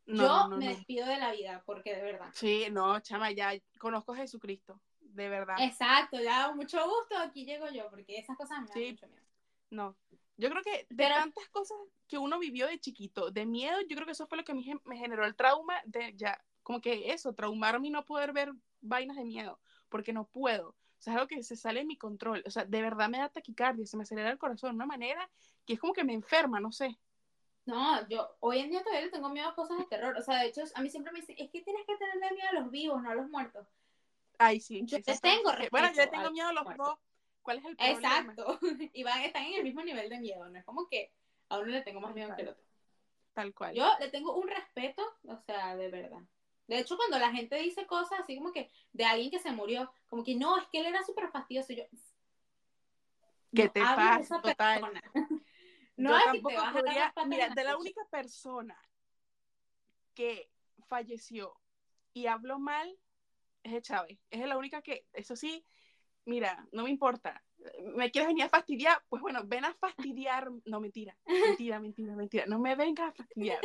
[0.07, 2.29] yo me despido de la vida, porque de verdad.
[2.33, 5.57] Sí, no, chama, ya conozco a Jesucristo, de verdad.
[5.59, 9.25] Exacto, ya mucho gusto, aquí llego yo, porque esas cosas me dan mucho miedo.
[9.69, 9.97] No,
[10.37, 14.05] yo creo que de tantas cosas que uno vivió de chiquito, de miedo, yo creo
[14.05, 17.13] que eso fue lo que a mí me generó el trauma de ya, como que
[17.13, 18.51] eso, traumarme y no poder ver
[18.81, 20.69] vainas de miedo, porque no puedo.
[20.69, 22.43] O sea, es algo que se sale de mi control.
[22.45, 25.29] O sea, de verdad me da taquicardia, se me acelera el corazón de una manera
[25.63, 26.97] que es como que me enferma, no sé.
[27.65, 30.17] No, yo hoy en día todavía le tengo miedo a cosas de terror.
[30.17, 32.49] O sea, de hecho, a mí siempre me dicen, es que tienes que tenerle miedo
[32.49, 33.67] a los vivos, no a los muertos.
[34.39, 34.81] Ay, sí.
[34.85, 36.97] Yo te tengo Bueno, yo tengo miedo a los dos
[37.45, 38.19] ¿Cuál es el problema?
[38.19, 38.59] Exacto.
[38.93, 40.49] Y van, están en el mismo nivel de miedo.
[40.49, 41.13] No es como que
[41.49, 42.63] a uno le tengo más miedo que al otro.
[43.33, 43.75] Tal cual.
[43.75, 46.21] Yo le tengo un respeto, o sea, de verdad.
[46.67, 49.91] De hecho, cuando la gente dice cosas así como que de alguien que se murió,
[50.07, 51.73] como que no, es que él era súper fastidioso.
[51.73, 51.83] Yo.
[53.53, 54.41] ¿Qué te pasa?
[54.41, 54.81] Total.
[55.97, 58.77] no es que te vas podría, Mira, de la única persona
[60.13, 60.49] que
[60.87, 61.55] falleció
[62.13, 62.97] y habló mal
[63.63, 64.19] es Chávez.
[64.29, 65.63] Es la única que, eso sí,
[66.25, 67.43] mira, no me importa,
[67.95, 72.45] me quieres venir a fastidiar, pues bueno, ven a fastidiar, no, mentira, mentira, mentira, mentira,
[72.47, 73.59] no me vengas a fastidiar.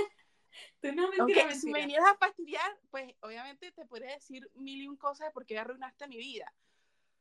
[0.81, 1.55] Tú no mentira, mentira.
[1.55, 5.33] Si me vinieras a fastidiar, pues obviamente te podría decir mil y un cosas de
[5.33, 6.53] por qué arruinaste mi vida.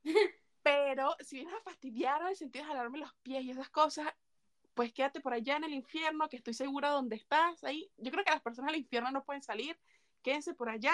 [0.63, 4.08] Pero si vienes a fastidiar en el sentido de jalarme los pies y esas cosas,
[4.74, 7.63] pues quédate por allá en el infierno, que estoy segura donde estás.
[7.63, 9.78] Ahí, yo creo que las personas del infierno no pueden salir,
[10.22, 10.94] quédense por allá,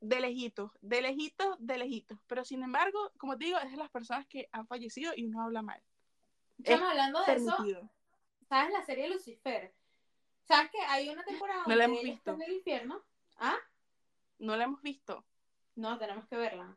[0.00, 2.18] de lejitos, de lejitos, de lejitos.
[2.26, 5.42] Pero sin embargo, como te digo, es de las personas que han fallecido y uno
[5.42, 5.82] habla mal.
[6.58, 7.90] Estamos hablando de eso.
[8.48, 9.74] ¿Sabes la serie Lucifer?
[10.44, 12.32] ¿Sabes que hay una temporada no la hemos visto.
[12.32, 13.02] en el infierno?
[13.36, 13.56] ¿Ah?
[14.38, 15.24] No la hemos visto.
[15.76, 16.76] No, tenemos que verla.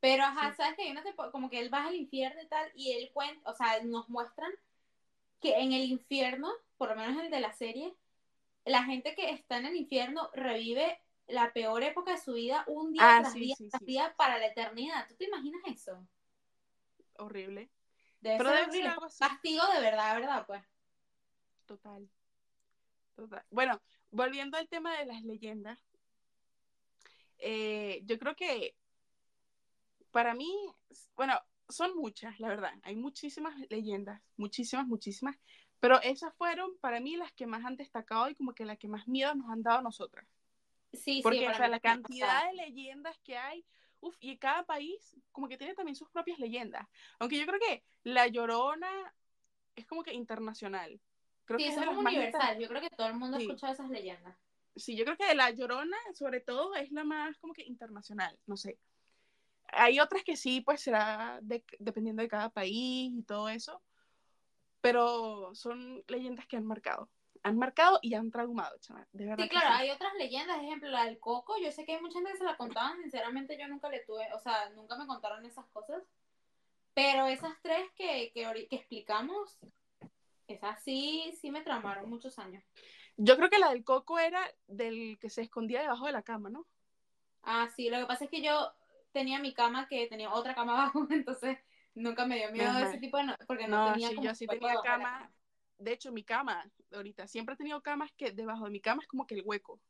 [0.00, 2.70] Pero, ajá, ¿sabes que hay una temporada, como que él baja al infierno y tal,
[2.74, 4.52] y él cuenta, o sea, nos muestran
[5.40, 7.96] que en el infierno, por lo menos el de la serie,
[8.64, 12.92] la gente que está en el infierno revive la peor época de su vida un
[12.92, 15.06] día ah, tras día, día para la eternidad.
[15.08, 16.06] ¿Tú te imaginas eso?
[17.16, 17.70] Horrible.
[18.20, 18.94] Debe Pero ser horrible.
[19.18, 20.46] Castigo de verdad, ¿verdad?
[20.46, 20.62] Pues.
[21.66, 22.08] Total.
[23.18, 23.44] Total.
[23.50, 25.76] Bueno, volviendo al tema de las leyendas,
[27.38, 28.76] eh, yo creo que
[30.12, 30.48] para mí,
[31.16, 31.34] bueno,
[31.68, 32.72] son muchas, la verdad.
[32.84, 35.36] Hay muchísimas leyendas, muchísimas, muchísimas.
[35.80, 38.86] Pero esas fueron para mí las que más han destacado y como que las que
[38.86, 40.24] más miedo nos han dado a nosotras.
[40.92, 43.64] Sí, Porque, o sea, la cantidad de leyendas que hay,
[43.98, 46.86] uf, y cada país como que tiene también sus propias leyendas.
[47.18, 49.12] Aunque yo creo que La Llorona
[49.74, 51.00] es como que internacional.
[51.48, 52.58] Creo sí, que es, como universal.
[52.58, 54.36] Yo creo que todo el mundo ha escuchado esas leyendas.
[54.76, 58.58] Sí, yo creo que La Llorona, sobre todo, es la más como que internacional, no
[58.58, 58.78] sé.
[59.68, 63.82] Hay otras que sí, pues será dependiendo de cada país y todo eso,
[64.82, 67.08] pero son leyendas que han marcado
[67.44, 69.06] han marcado y han traumado, chaval.
[69.12, 69.44] De verdad.
[69.44, 71.56] Sí, claro, hay otras leyendas, ejemplo, la del coco.
[71.62, 74.26] Yo sé que hay mucha gente que se la contaban, sinceramente yo nunca le tuve,
[74.34, 76.02] o sea, nunca me contaron esas cosas.
[76.94, 79.56] Pero esas tres que, que, que explicamos,
[80.48, 82.64] esas sí, sí me traumaron muchos años.
[83.16, 86.50] Yo creo que la del coco era del que se escondía debajo de la cama,
[86.50, 86.66] ¿no?
[87.42, 88.72] Ah, sí, lo que pasa es que yo
[89.12, 91.58] tenía mi cama que tenía otra cama abajo, entonces
[91.94, 93.34] nunca me dio miedo ese tipo de...
[93.46, 95.30] porque no, tenía sí, yo sí tenía cama,
[95.78, 99.08] de hecho mi cama, ahorita, siempre he tenido camas que debajo de mi cama es
[99.08, 99.80] como que el hueco.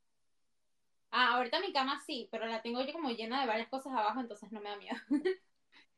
[1.11, 4.19] Ah, ahorita mi cama sí, pero la tengo yo como llena de varias cosas abajo,
[4.19, 4.97] entonces no me da miedo.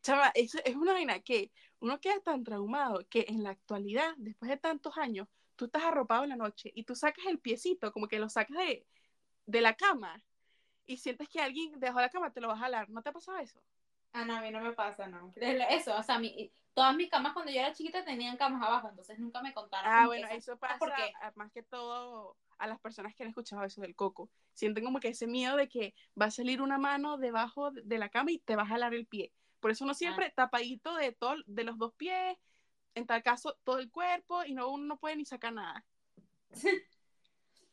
[0.02, 4.50] Chava, eso es una vaina que uno queda tan traumado que en la actualidad, después
[4.50, 8.08] de tantos años, tú estás arropado en la noche y tú sacas el piecito, como
[8.08, 8.86] que lo sacas de,
[9.46, 10.22] de la cama
[10.86, 12.90] y sientes que alguien dejó la cama, te lo va a jalar.
[12.90, 13.60] ¿No te ha pasado eso?
[14.14, 15.32] Ah, no, a mí no me pasa, no.
[15.36, 19.20] Eso, o sea, mi, todas mis camas cuando yo era chiquita tenían camas abajo, entonces
[19.20, 19.92] nunca me contaron.
[19.92, 21.14] Ah, bueno, eso pasa porque...
[21.36, 24.30] más que todo a las personas que han escuchado eso del coco.
[24.54, 28.10] Sienten como que ese miedo de que va a salir una mano debajo de la
[28.10, 29.32] cama y te va a jalar el pie.
[29.62, 30.34] Por eso uno siempre ah.
[30.36, 32.38] tapadito de, todo, de los dos pies,
[32.95, 35.86] en tal caso todo el cuerpo, y no uno no puede ni sacar nada.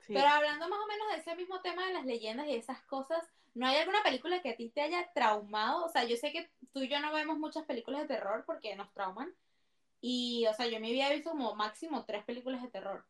[0.07, 3.22] Pero hablando más o menos de ese mismo tema de las leyendas y esas cosas,
[3.55, 5.85] ¿no hay alguna película que a ti te haya traumado?
[5.85, 8.77] O sea, yo sé que tú y yo no vemos muchas películas de terror porque
[8.77, 9.35] nos trauman.
[10.01, 13.05] Y, o sea, yo me había visto como máximo tres películas de terror.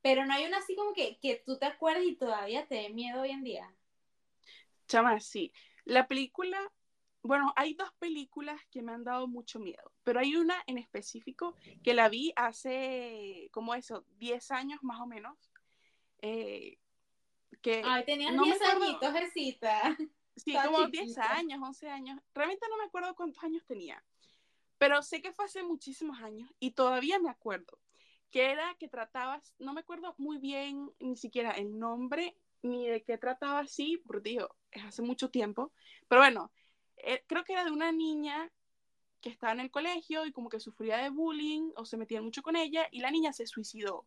[0.00, 2.90] Pero no hay una así como que, que tú te acuerdas y todavía te dé
[2.90, 3.74] miedo hoy en día.
[4.86, 5.52] Chama, sí.
[5.84, 6.58] La película,
[7.22, 11.54] bueno, hay dos películas que me han dado mucho miedo, pero hay una en específico
[11.82, 15.36] que la vi hace, como eso, 10 años más o menos.
[16.22, 16.78] Eh,
[17.60, 19.96] que Ay, tenías 10 añitos, Jesita.
[20.36, 22.18] Sí, como 10 años, 11 años.
[22.34, 24.02] Realmente no me acuerdo cuántos años tenía,
[24.78, 27.78] pero sé que fue hace muchísimos años y todavía me acuerdo
[28.30, 33.02] que era que tratabas, no me acuerdo muy bien ni siquiera el nombre ni de
[33.02, 35.72] qué trataba así, porque digo, es hace mucho tiempo,
[36.08, 36.52] pero bueno,
[37.04, 38.50] eh, creo que era de una niña
[39.20, 42.42] que estaba en el colegio y como que sufría de bullying o se metía mucho
[42.42, 44.06] con ella y la niña se suicidó.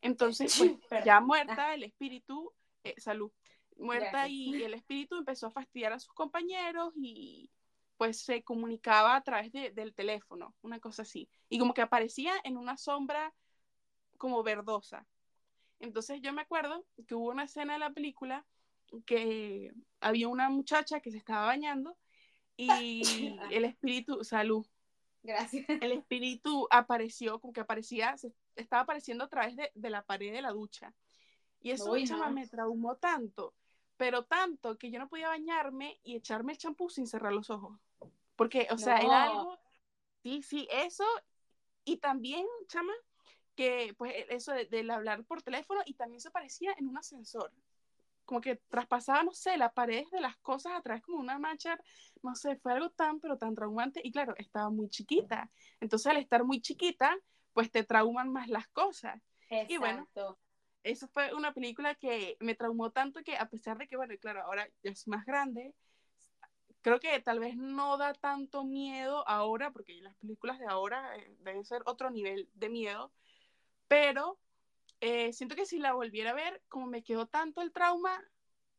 [0.00, 2.52] Entonces, pues, ya muerta, el espíritu,
[2.84, 3.30] eh, salud,
[3.76, 7.50] muerta y, el espíritu empezó a fastidiar a sus compañeros y
[7.96, 11.28] pues se comunicaba a través del teléfono, una cosa así.
[11.50, 13.34] Y como que aparecía en una sombra
[14.16, 15.06] como verdosa.
[15.80, 18.46] Entonces yo me acuerdo que hubo una escena de la película
[19.06, 21.96] que había una muchacha que se estaba bañando
[22.56, 23.02] y
[23.50, 24.66] el espíritu, salud.
[25.22, 25.66] Gracias.
[25.68, 28.14] El espíritu apareció, como que aparecía,
[28.56, 30.94] estaba apareciendo a través de, la pared de la ducha.
[31.60, 31.92] Y eso
[32.32, 33.54] me traumó tanto,
[33.96, 37.78] pero tanto que yo no podía bañarme y echarme el champú sin cerrar los ojos.
[38.34, 39.58] Porque, o sea, era algo,
[40.22, 41.04] sí, sí, eso,
[41.84, 42.94] y también, chama,
[43.54, 47.52] que pues e, eso del hablar por teléfono y también se parecía en un ascensor.
[48.30, 51.76] Como que traspasaba, no sé, las paredes de las cosas a través como una mancha,
[52.22, 54.00] no sé, fue algo tan, pero tan traumante.
[54.04, 55.50] Y claro, estaba muy chiquita.
[55.80, 57.18] Entonces, al estar muy chiquita,
[57.52, 59.20] pues te trauman más las cosas.
[59.66, 60.06] Y bueno,
[60.84, 64.42] eso fue una película que me traumó tanto que a pesar de que, bueno, claro,
[64.42, 65.74] ahora ya es más grande,
[66.82, 71.34] creo que tal vez no da tanto miedo ahora, porque las películas de ahora eh,
[71.40, 73.10] deben ser otro nivel de miedo,
[73.88, 74.38] pero
[75.00, 78.22] eh, siento que si la volviera a ver, como me quedó tanto el trauma,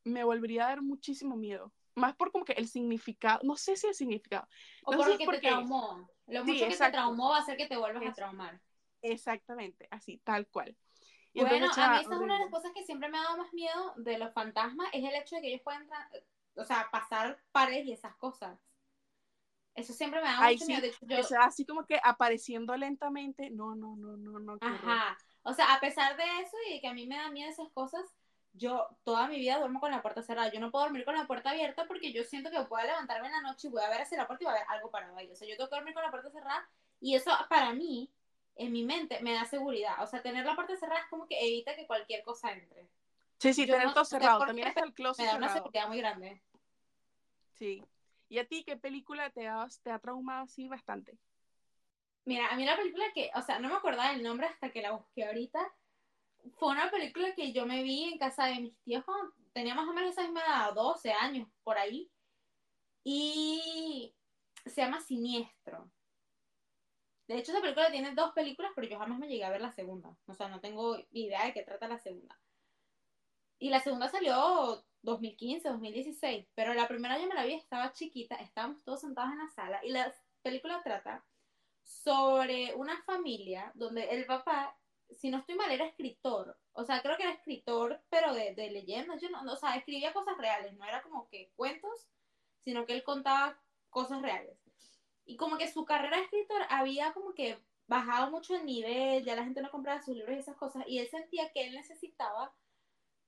[0.03, 1.73] me volvería a dar muchísimo miedo.
[1.95, 4.47] Más por como que el significado, no sé si el significado.
[4.83, 6.09] O por lo que te traumó.
[6.27, 8.61] Lo mucho que te traumó va a hacer que te vuelvas a traumar.
[9.01, 10.75] Exactamente, así, tal cual.
[11.33, 13.51] bueno, a mí esa es una de las cosas que siempre me ha dado más
[13.53, 15.89] miedo de los fantasmas, es el hecho de que ellos pueden
[16.55, 18.59] o sea, pasar paredes y esas cosas.
[19.73, 20.87] Eso siempre me da mucho miedo.
[21.39, 23.49] así como que apareciendo lentamente.
[23.49, 24.57] No, no, no, no, no.
[24.59, 25.17] Ajá.
[25.43, 27.69] O sea, a pesar de eso y de que a mí me da miedo esas
[27.69, 28.05] cosas,
[28.53, 30.51] yo toda mi vida duermo con la puerta cerrada.
[30.51, 33.27] Yo no puedo dormir con la puerta abierta porque yo siento que voy a levantarme
[33.27, 34.91] en la noche y voy a ver hacia la puerta y va a haber algo
[34.91, 35.31] parado ahí.
[35.31, 38.11] O sea, yo tengo que dormir con la puerta cerrada y eso para mí,
[38.55, 40.03] en mi mente, me da seguridad.
[40.03, 42.87] O sea, tener la puerta cerrada es como que evita que cualquier cosa entre.
[43.39, 44.45] Sí, sí, tener todo cerrado.
[44.45, 46.43] También está el closet Me da una seguridad muy grande.
[47.53, 47.83] Sí.
[48.29, 51.17] ¿Y a ti qué película te ha, te ha traumado así bastante?
[52.25, 54.81] Mira, a mí la película que, o sea, no me acordaba del nombre hasta que
[54.81, 55.59] la busqué ahorita.
[56.53, 59.03] Fue una película que yo me vi en casa de mis tíos
[59.53, 62.11] tenía más o menos esa misma edad, 12 años, por ahí.
[63.03, 64.15] Y
[64.65, 65.91] se llama Siniestro.
[67.27, 69.71] De hecho, esa película tiene dos películas, pero yo jamás me llegué a ver la
[69.71, 70.15] segunda.
[70.27, 72.39] O sea, no tengo idea de qué trata la segunda.
[73.57, 78.35] Y la segunda salió 2015, 2016, pero la primera yo me la vi, estaba chiquita,
[78.35, 81.23] estábamos todos sentados en la sala y la película trata
[81.83, 84.77] sobre una familia donde el papá,
[85.09, 88.71] si no estoy mal, era escritor, o sea, creo que era escritor, pero de, de
[88.71, 92.07] leyendas, yo no, o sea, escribía cosas reales, no era como que cuentos,
[92.59, 94.57] sino que él contaba cosas reales.
[95.25, 99.35] Y como que su carrera de escritor había como que bajado mucho el nivel, ya
[99.35, 102.53] la gente no compraba sus libros y esas cosas, y él sentía que él necesitaba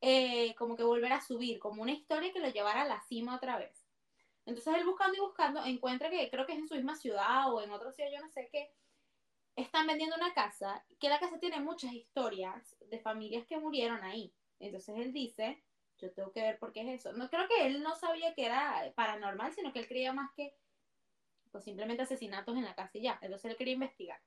[0.02, 3.36] eh, como que volver a subir, como una historia que lo llevara a la cima
[3.36, 3.83] otra vez.
[4.46, 7.62] Entonces él buscando y buscando encuentra que creo que es en su misma ciudad o
[7.62, 8.72] en otro ciudad, yo no sé qué,
[9.56, 14.34] están vendiendo una casa, que la casa tiene muchas historias de familias que murieron ahí.
[14.60, 15.64] Entonces él dice,
[16.00, 17.14] yo tengo que ver por qué es eso.
[17.14, 20.56] No creo que él no sabía que era paranormal, sino que él creía más que
[21.52, 23.20] pues simplemente asesinatos en la casa y ya.
[23.22, 24.20] Entonces él quería investigar.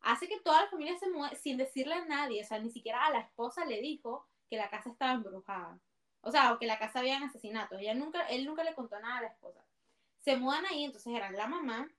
[0.00, 3.06] Hace que toda la familia se mueva sin decirle a nadie, o sea, ni siquiera
[3.06, 5.80] a la esposa le dijo que la casa estaba embrujada.
[6.20, 7.80] O sea, o que la casa había asesinatos.
[7.80, 9.64] Ella nunca, él nunca le contó nada a la esposa.
[10.18, 11.90] Se mudan ahí, entonces eran la mamá,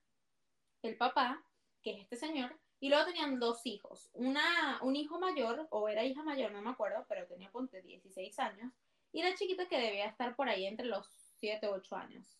[0.81, 1.43] el papá,
[1.81, 4.09] que es este señor, y luego tenían dos hijos.
[4.13, 8.37] Una, un hijo mayor, o era hija mayor, no me acuerdo, pero tenía ponte 16
[8.39, 8.73] años,
[9.11, 11.07] y la chiquita que debía estar por ahí entre los
[11.39, 12.37] 7 o 8 años,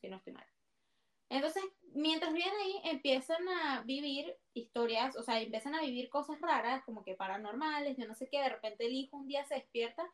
[0.00, 0.46] si no estoy mal.
[1.28, 1.62] Entonces,
[1.92, 7.04] mientras viven ahí, empiezan a vivir historias, o sea, empiezan a vivir cosas raras, como
[7.04, 10.10] que paranormales, yo no sé qué, de repente el hijo un día se despierta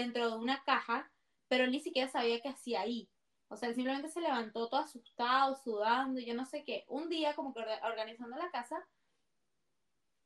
[0.00, 1.10] dentro de una caja,
[1.48, 3.08] pero él ni siquiera sabía qué hacía ahí.
[3.48, 6.84] O sea, él simplemente se levantó todo asustado, sudando, yo no sé qué.
[6.88, 8.86] Un día, como que organizando la casa,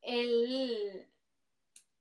[0.01, 1.07] el,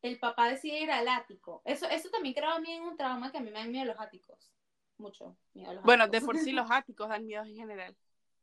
[0.02, 1.62] el papá decide ir al ático.
[1.64, 3.84] Eso, eso también creo a mí en un trauma que a mí me dan miedo
[3.84, 4.50] los áticos.
[4.96, 7.96] Mucho miedo los Bueno, de por sí los áticos dan miedo en general.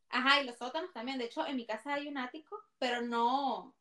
[0.09, 1.17] Ajá, y los sótanos también.
[1.17, 3.75] De hecho, en mi casa hay un ático, pero no.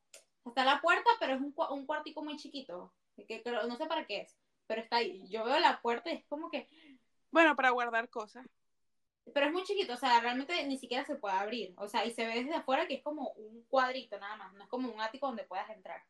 [0.45, 2.93] Está la puerta, pero es un, un cuartico muy chiquito.
[3.29, 5.27] Que, no sé para qué es, pero está ahí.
[5.29, 6.69] Yo veo la puerta y es como que.
[7.31, 8.47] Bueno, para guardar cosas.
[9.35, 11.75] Pero es muy chiquito, o sea, realmente ni siquiera se puede abrir.
[11.79, 14.63] O sea, y se ve desde afuera que es como un cuadrito nada más, no
[14.63, 16.05] es como un ático donde puedas entrar.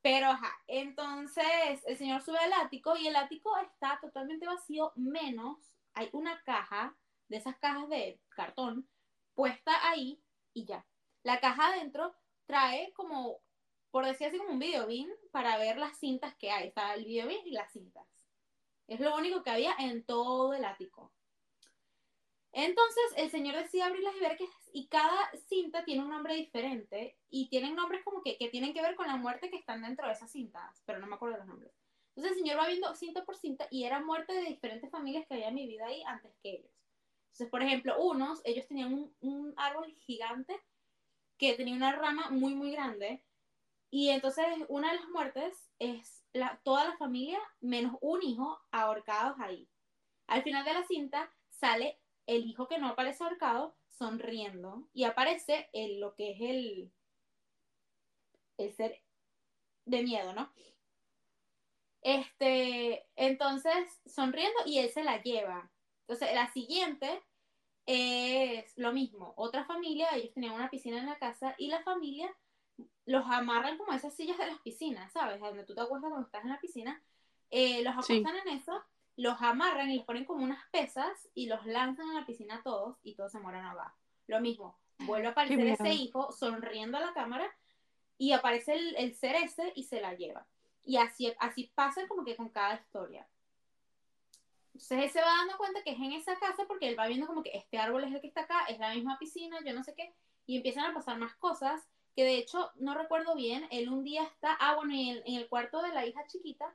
[0.00, 5.58] Pero, ajá, entonces el señor sube al ático y el ático está totalmente vacío, menos
[5.94, 6.94] hay una caja
[7.28, 8.88] de esas cajas de cartón
[9.34, 10.86] puesta ahí y ya.
[11.24, 12.14] La caja adentro
[12.46, 13.40] trae como,
[13.90, 16.68] por decir así, como un videobin para ver las cintas que hay.
[16.68, 18.06] Está el videobin y las cintas.
[18.86, 21.12] Es lo único que había en todo el ático.
[22.52, 27.18] Entonces el señor decide abrirlas y ver que y cada cinta tiene un nombre diferente
[27.28, 30.06] y tienen nombres como que, que tienen que ver con la muerte que están dentro
[30.06, 31.72] de esas cintas, pero no me acuerdo los nombres.
[32.16, 35.34] Entonces el señor va viendo cinta por cinta y era muerte de diferentes familias que
[35.34, 36.72] habían vivido ahí antes que ellos.
[37.26, 40.58] Entonces, por ejemplo, unos, ellos tenían un, árbol gigante
[41.36, 43.22] que tenía una rama muy, muy grande.
[43.90, 49.38] Y entonces una de las muertes es la, toda la familia menos un hijo ahorcados
[49.40, 49.68] ahí.
[50.26, 55.70] Al final de la cinta sale el hijo que no aparece ahorcado sonriendo y aparece
[55.72, 56.92] el, lo que es el,
[58.58, 59.02] el ser
[59.84, 60.52] de miedo, ¿no?
[62.02, 65.70] Este, entonces sonriendo y él se la lleva.
[66.02, 67.22] Entonces, la siguiente
[67.86, 69.34] es lo mismo.
[69.36, 72.32] Otra familia, ellos tenían una piscina en la casa y la familia
[73.06, 75.40] los amarran como a esas sillas de las piscinas, ¿sabes?
[75.40, 77.02] Donde tú te acuestas cuando estás en la piscina.
[77.50, 78.82] Eh, los acuestan en eso,
[79.16, 82.98] los amarran y les ponen como unas pesas y los lanzan a la piscina todos
[83.02, 83.96] y todos se mueren abajo.
[84.26, 87.48] Lo mismo, vuelve a aparecer ese hijo sonriendo a la cámara
[88.18, 90.46] y aparece el, el ser ese y se la lleva.
[90.84, 93.26] Y así, así pasa como que con cada historia.
[94.72, 97.26] Entonces él se va dando cuenta que es en esa casa porque él va viendo
[97.26, 99.82] como que este árbol es el que está acá, es la misma piscina, yo no
[99.82, 100.12] sé qué,
[100.44, 104.24] y empiezan a pasar más cosas que de hecho no recuerdo bien, él un día
[104.24, 106.74] está, ah bueno, en el, cuarto de la hija chiquita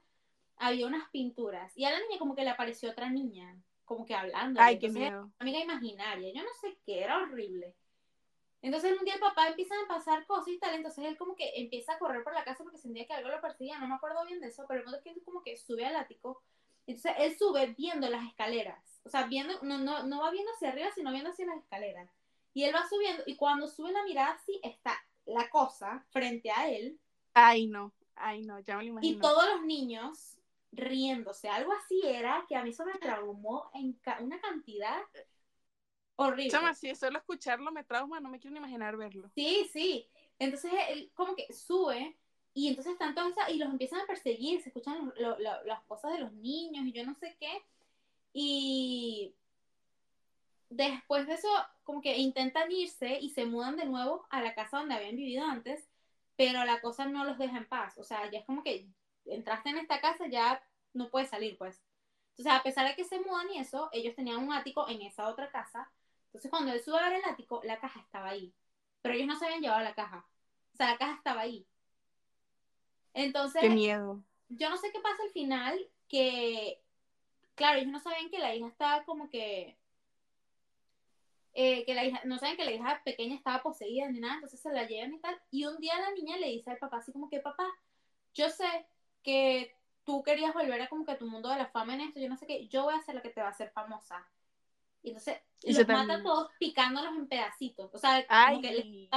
[0.57, 4.13] había unas pinturas y a la niña como que le apareció otra niña, como que
[4.13, 4.61] hablando.
[4.61, 5.31] Ay, qué miedo.
[5.39, 7.75] Amiga imaginaria, yo no sé qué, era horrible.
[8.61, 11.51] Entonces un día el papá empieza a pasar cosas y tal, entonces él como que
[11.55, 14.23] empieza a correr por la casa porque sentía que algo lo perseguía, no me acuerdo
[14.25, 16.43] bien de eso, pero el punto es que él como que sube al ático
[16.87, 20.69] entonces él sube viendo las escaleras, o sea, viendo, no, no, no va viendo hacia
[20.69, 22.09] arriba, sino viendo hacia las escaleras.
[22.53, 26.69] Y él va subiendo y cuando sube la mirada así está la cosa frente a
[26.69, 26.99] él.
[27.33, 29.17] Ay, no, ay, no, ya me lo imagino.
[29.17, 30.37] Y todos los niños
[30.71, 35.01] riéndose, algo así era que a mí eso me traumó en una cantidad
[36.15, 36.51] horrible.
[36.51, 39.29] Chama, si solo escucharlo me trauma, no me quiero ni imaginar verlo.
[39.35, 40.07] Sí, sí.
[40.39, 42.17] Entonces él como que sube
[42.53, 45.13] y entonces están todas esas, y los empiezan a perseguir, se escuchan
[45.65, 47.63] las cosas de los niños y yo no sé qué.
[48.33, 49.35] Y
[50.71, 51.49] después de eso,
[51.83, 55.45] como que intentan irse y se mudan de nuevo a la casa donde habían vivido
[55.45, 55.87] antes,
[56.35, 57.97] pero la cosa no los deja en paz.
[57.97, 58.87] O sea, ya es como que
[59.25, 60.63] entraste en esta casa, ya
[60.93, 61.83] no puedes salir, pues.
[62.31, 65.27] Entonces, a pesar de que se mudan y eso, ellos tenían un ático en esa
[65.27, 65.91] otra casa.
[66.27, 68.53] Entonces, cuando él sube a ver el ático, la caja estaba ahí.
[69.01, 70.25] Pero ellos no se habían llevado la caja.
[70.73, 71.67] O sea, la caja estaba ahí.
[73.13, 74.23] Entonces, qué miedo.
[74.47, 76.81] Yo no sé qué pasa al final, que,
[77.55, 79.77] claro, ellos no saben que la hija estaba como que,
[81.53, 84.59] eh, que la hija, no saben que la hija pequeña estaba poseída ni nada, entonces
[84.59, 85.39] se la llevan y tal.
[85.51, 87.67] Y un día la niña le dice al papá así como que, papá,
[88.33, 88.87] yo sé
[89.23, 92.29] que tú querías volver a como que tu mundo de la fama en esto, yo
[92.29, 94.27] no sé qué, yo voy a hacer lo que te va a hacer famosa.
[95.03, 97.93] Y entonces y los mata todos picándolos en pedacitos.
[97.93, 99.09] O sea, como que les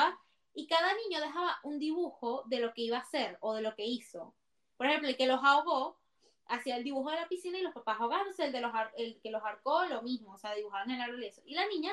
[0.56, 3.74] y cada niño dejaba un dibujo de lo que iba a hacer o de lo
[3.74, 4.34] que hizo.
[4.76, 5.98] Por ejemplo, el que los ahogó
[6.46, 9.30] hacía el dibujo de la piscina y los papás ahogándose, el, de los, el que
[9.30, 11.42] los arcó lo mismo, o sea, dibujaban el árbol y eso.
[11.44, 11.92] Y la niña,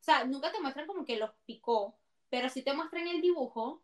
[0.00, 1.98] o sea, nunca te muestran como que los picó,
[2.30, 3.82] pero sí te muestran el dibujo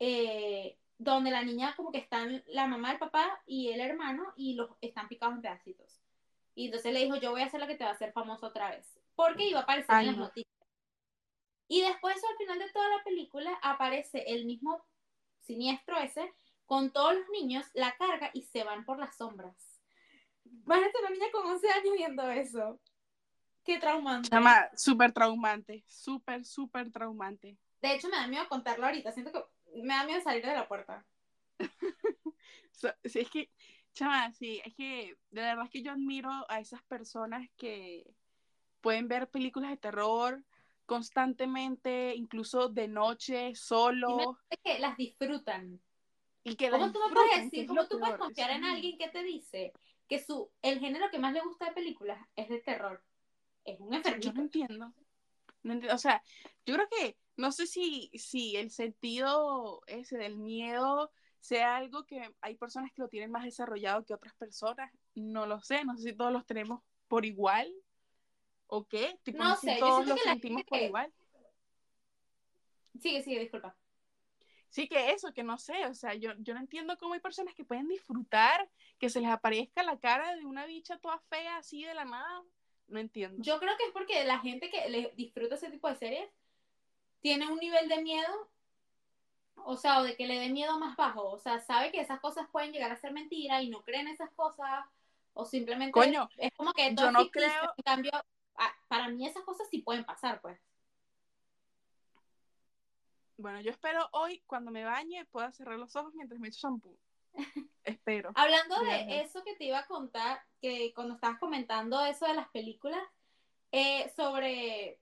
[0.00, 4.54] eh, donde la niña como que están la mamá, el papá y el hermano y
[4.54, 6.00] los están picados en pedacitos.
[6.56, 8.46] Y entonces le dijo, yo voy a hacer la que te va a hacer famoso
[8.46, 8.98] otra vez.
[9.14, 10.52] Porque iba a aparecer en las noticias.
[11.68, 14.84] Y después al final de toda la película aparece el mismo
[15.40, 16.32] siniestro ese
[16.66, 19.80] con todos los niños, la carga y se van por las sombras.
[20.44, 22.80] Imagínate una niña con 11 años viendo eso.
[23.64, 24.28] Qué traumante.
[24.30, 27.56] Llama súper traumante, súper, súper traumante.
[27.80, 29.10] De hecho, me da miedo contarlo ahorita.
[29.12, 31.06] Siento que me da miedo salir de la puerta.
[33.04, 33.50] sí, es que,
[33.94, 38.04] chama, sí, es que de verdad es que yo admiro a esas personas que
[38.82, 40.44] pueden ver películas de terror
[40.84, 44.38] constantemente, incluso de noche, solo.
[44.50, 45.80] Y que las disfrutan.
[46.42, 49.22] Y que ¿Cómo tú me puedes decir, cómo tú puedes confiar en alguien que te
[49.22, 49.72] dice
[50.06, 53.02] que su, el género que más le gusta de películas es de terror?
[53.64, 54.28] Es un enfermito.
[54.28, 54.92] Yo no entiendo.
[55.62, 55.94] No entiendo.
[55.94, 56.22] O sea,
[56.66, 61.10] yo creo que, no sé si, si el sentido ese del miedo
[61.40, 64.90] sea algo que hay personas que lo tienen más desarrollado que otras personas.
[65.14, 67.70] No lo sé, no sé si todos los tenemos por igual
[68.66, 69.18] o qué.
[69.34, 71.12] no sé, todos lo sentimos por igual.
[73.00, 73.76] Sigue, sigue, disculpa.
[74.68, 77.54] Sí, que eso, que no sé, o sea, yo, yo no entiendo cómo hay personas
[77.54, 81.84] que pueden disfrutar que se les aparezca la cara de una bicha toda fea así
[81.84, 82.42] de la nada.
[82.88, 83.42] No entiendo.
[83.42, 86.28] Yo creo que es porque la gente que le disfruta ese tipo de series
[87.20, 88.50] tiene un nivel de miedo,
[89.56, 92.20] o sea, o de que le dé miedo más bajo, o sea, sabe que esas
[92.20, 94.84] cosas pueden llegar a ser mentira y no creen esas cosas,
[95.32, 97.74] o simplemente Coño, es como que yo no creo...
[97.76, 98.12] en cambio,
[98.88, 100.60] para mí esas cosas sí pueden pasar, pues.
[103.36, 106.96] Bueno, yo espero hoy, cuando me bañe, pueda cerrar los ojos mientras me echo shampoo.
[107.84, 108.32] Espero.
[108.34, 112.48] Hablando de eso que te iba a contar, que cuando estabas comentando eso de las
[112.48, 113.02] películas,
[113.72, 115.00] eh, sobre,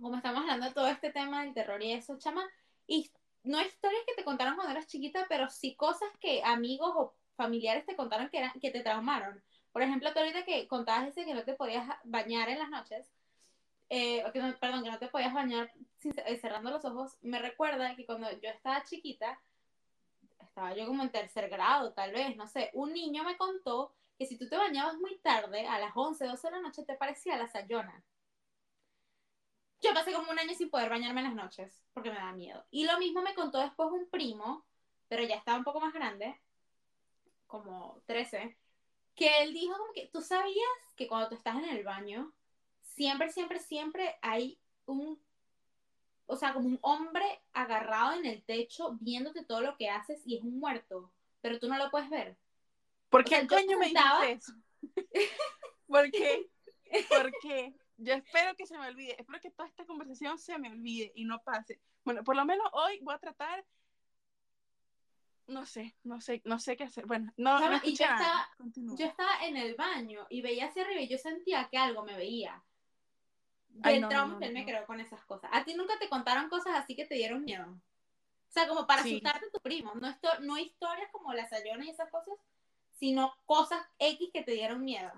[0.00, 2.44] como estamos hablando de todo este tema del terror y eso, chama,
[2.86, 3.10] y
[3.44, 7.86] no historias que te contaron cuando eras chiquita, pero sí cosas que amigos o familiares
[7.86, 9.42] te contaron que, eran, que te traumaron.
[9.72, 13.06] Por ejemplo, tú ahorita que contabas ese que no te podías bañar en las noches,
[13.88, 15.70] eh, que perdón, que no te podías bañar
[16.02, 19.38] eh, cerrando los ojos, me recuerda que cuando yo estaba chiquita,
[20.56, 24.24] estaba yo como en tercer grado, tal vez, no sé, un niño me contó que
[24.24, 27.36] si tú te bañabas muy tarde, a las 11, 12 de la noche, te parecía
[27.36, 28.02] la sayona.
[29.82, 32.64] Yo pasé como un año sin poder bañarme en las noches, porque me da miedo.
[32.70, 34.64] Y lo mismo me contó después un primo,
[35.08, 36.40] pero ya estaba un poco más grande,
[37.46, 38.56] como 13,
[39.14, 42.32] que él dijo como que tú sabías que cuando tú estás en el baño,
[42.80, 45.20] siempre, siempre, siempre hay un,
[46.24, 50.36] o sea, como un hombre agarrado en el techo viéndote todo lo que haces y
[50.36, 52.36] es un muerto, pero tú no lo puedes ver.
[53.08, 54.52] ¿Por qué el coño me dice eso?
[55.86, 56.50] ¿Por qué?
[57.08, 61.12] Porque yo espero que se me olvide, espero que toda esta conversación se me olvide
[61.14, 61.80] y no pase.
[62.04, 63.64] Bueno, por lo menos hoy voy a tratar
[65.48, 67.06] no sé, no sé, no sé qué hacer.
[67.06, 71.00] Bueno, no, no y yo estaba, yo estaba en el baño y veía hacia arriba
[71.00, 72.62] y yo sentía que algo me veía.
[73.78, 75.50] Del trauma que él me creó con esas cosas.
[75.52, 77.66] ¿A ti nunca te contaron cosas así que te dieron miedo?
[77.66, 79.94] O sea, como para asustarte a tu primo.
[79.94, 82.34] No, esto, no historias como la sayona y esas cosas,
[82.98, 85.12] sino cosas X que te dieron miedo.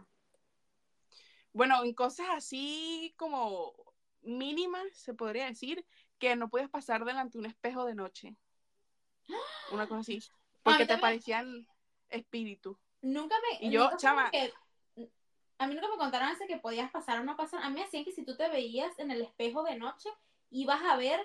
[1.52, 3.74] Bueno, en cosas así como
[4.22, 5.84] mínimas, se podría decir,
[6.18, 8.36] que no puedes pasar delante de un espejo de noche
[9.72, 10.22] una cosa así.
[10.62, 11.66] Porque te parecían
[12.10, 12.76] espíritus.
[13.00, 13.66] Nunca me.
[13.66, 14.30] Y yo, chama.
[15.58, 17.62] A mí nunca me contaron ese que podías pasar o no pasar.
[17.62, 20.08] A mí me decían que si tú te veías en el espejo de noche,
[20.50, 21.20] ibas a ver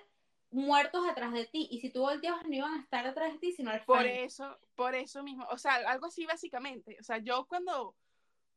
[0.50, 1.68] muertos atrás de ti.
[1.70, 4.58] Y si tú volteabas, no iban a estar atrás de ti, sino al Por eso,
[4.76, 5.46] por eso mismo.
[5.52, 6.98] O sea, algo así básicamente.
[7.00, 7.96] O sea, yo cuando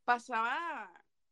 [0.04, 0.90] pasaba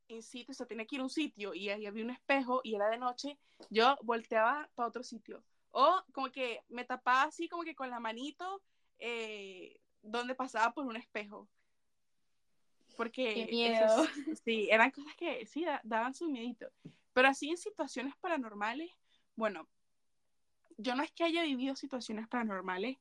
[0.09, 2.61] en sitio, o sea, tenía que ir a un sitio y ahí había un espejo
[2.65, 3.39] y era de noche,
[3.71, 5.43] yo volteaba para otro sitio.
[5.71, 8.63] O como que me tapaba así como que con la manito
[8.99, 11.49] eh, donde pasaba por un espejo.
[12.97, 14.05] Porque miedo.
[14.45, 16.69] sí, eran cosas que sí daban su miedito.
[17.13, 18.91] Pero así en situaciones paranormales,
[19.37, 19.69] bueno,
[20.77, 22.99] yo no es que haya vivido situaciones paranormales,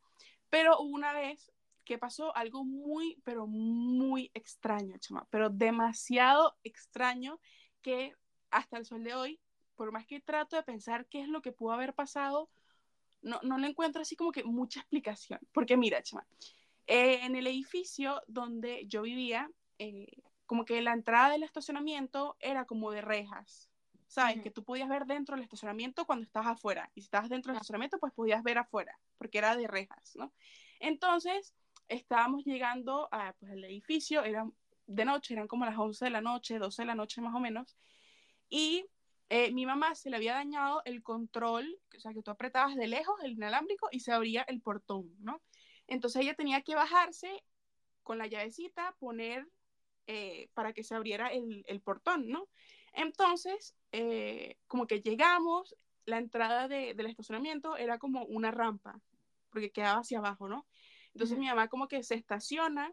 [0.50, 1.52] pero una vez
[1.84, 7.40] que pasó algo muy, pero muy extraño, chama, pero demasiado extraño
[7.82, 8.14] que
[8.52, 9.40] hasta el sol de hoy
[9.76, 12.50] por más que trato de pensar qué es lo que pudo haber pasado,
[13.22, 15.40] no, no le encuentro así como que mucha explicación.
[15.52, 16.26] Porque mira, chama,
[16.88, 19.50] eh, en el edificio donde yo vivía,
[19.80, 20.08] eh,
[20.46, 23.70] como que la entrada del estacionamiento era como de rejas,
[24.08, 24.42] ¿sabes?
[24.42, 26.92] Que tú podías ver dentro del estacionamiento cuando estabas afuera.
[26.94, 30.34] Y si estabas dentro del estacionamiento, pues podías ver afuera, porque era de rejas, ¿no?
[30.80, 31.54] Entonces,
[31.88, 34.48] estábamos llegando a, pues, al edificio, era
[34.86, 37.40] de noche, eran como las 11 de la noche, 12 de la noche más o
[37.40, 37.78] menos,
[38.50, 38.86] y
[39.30, 42.88] eh, mi mamá se le había dañado el control, o sea, que tú apretabas de
[42.88, 45.42] lejos el inalámbrico y se abría el portón, ¿no?
[45.88, 47.44] Entonces ella tenía que bajarse
[48.04, 49.48] con la llavecita, poner
[50.08, 52.50] eh, para que se abriera el, el portón, ¿no?
[52.94, 55.76] Entonces, eh, como que llegamos,
[56.06, 59.00] la entrada de, del estacionamiento era como una rampa,
[59.50, 60.68] porque quedaba hacia abajo, ¿no?
[61.14, 62.92] Entonces mi mamá como que se estaciona,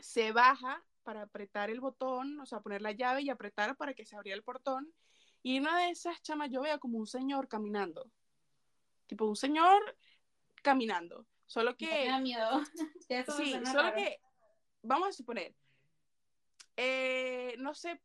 [0.00, 4.04] se baja para apretar el botón, o sea, poner la llave y apretar para que
[4.04, 4.92] se abriera el portón.
[5.42, 8.10] Y una de esas chamas yo veo como un señor caminando.
[9.06, 9.80] Tipo un señor
[10.62, 11.26] caminando.
[11.46, 11.86] Solo que.
[11.86, 12.62] Me da miedo.
[13.36, 14.20] sí, solo que.
[14.82, 15.54] Vamos a suponer.
[16.76, 18.00] Eh, no sé,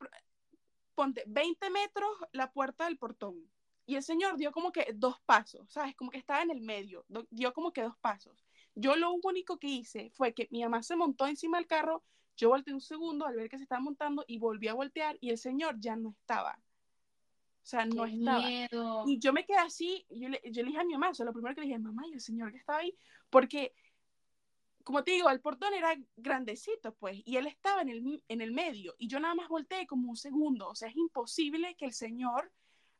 [0.95, 3.49] ponte 20 metros la puerta del portón.
[3.85, 5.95] Y el señor dio como que dos pasos, ¿sabes?
[5.95, 8.43] Como que estaba en el medio, dio como que dos pasos.
[8.73, 12.03] Yo lo único que hice fue que mi mamá se montó encima del carro,
[12.35, 15.29] yo volteé un segundo al ver que se estaba montando y volví a voltear y
[15.29, 16.59] el señor ya no estaba.
[17.65, 18.43] O sea, no estaba.
[19.07, 21.25] Y yo me quedé así, yo le, yo le dije a mi mamá, o sea,
[21.25, 22.95] lo primero que le dije, mamá, y el señor que estaba ahí,
[23.29, 23.73] porque,
[24.85, 28.51] como te digo, el portón era grandecito, pues, y él estaba en el, en el
[28.51, 31.93] medio, y yo nada más volteé como un segundo, o sea, es imposible que el
[31.93, 32.51] señor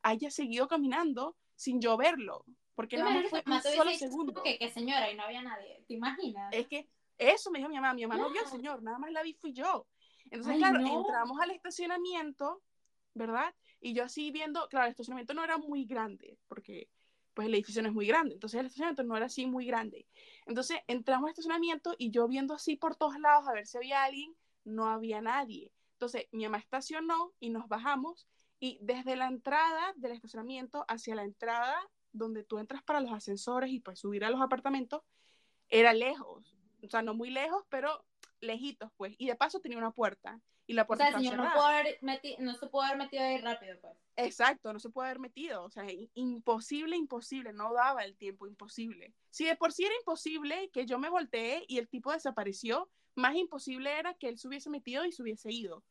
[0.02, 4.42] haya seguido caminando sin yo verlo, porque nada más fue un solo segundo.
[4.42, 6.52] Que, que señora, y no había nadie, ¿te imaginas?
[6.52, 9.12] Es que eso me dijo mi mamá, mi mamá no vio al señor, nada más
[9.12, 9.86] la vi fui yo.
[10.24, 12.64] Entonces, claro, entramos al estacionamiento,
[13.14, 13.54] ¿verdad?
[13.80, 16.88] Y yo así viendo, claro, el estacionamiento no era muy grande, porque
[17.32, 20.08] pues el edificio no es muy grande, entonces el estacionamiento no era así muy grande.
[20.46, 24.04] Entonces entramos al estacionamiento y yo viendo así por todos lados a ver si había
[24.04, 24.34] alguien,
[24.64, 25.72] no había nadie.
[25.92, 28.26] Entonces mi mamá estacionó y nos bajamos
[28.58, 31.76] y desde la entrada del estacionamiento hacia la entrada
[32.12, 35.02] donde tú entras para los ascensores y pues subir a los apartamentos,
[35.68, 38.04] era lejos, o sea, no muy lejos, pero
[38.40, 41.44] lejitos pues, y de paso tenía una puerta y la puerta o sea, señor, no,
[41.44, 41.98] haber
[42.40, 43.94] no se puede haber metido ahí rápido, pues.
[44.16, 45.62] Exacto, no se puede haber metido.
[45.62, 47.52] O sea, imposible, imposible.
[47.52, 49.14] No daba el tiempo, imposible.
[49.30, 53.36] Si de por sí era imposible que yo me volteé y el tipo desapareció, más
[53.36, 55.84] imposible era que él se hubiese metido y se hubiese ido.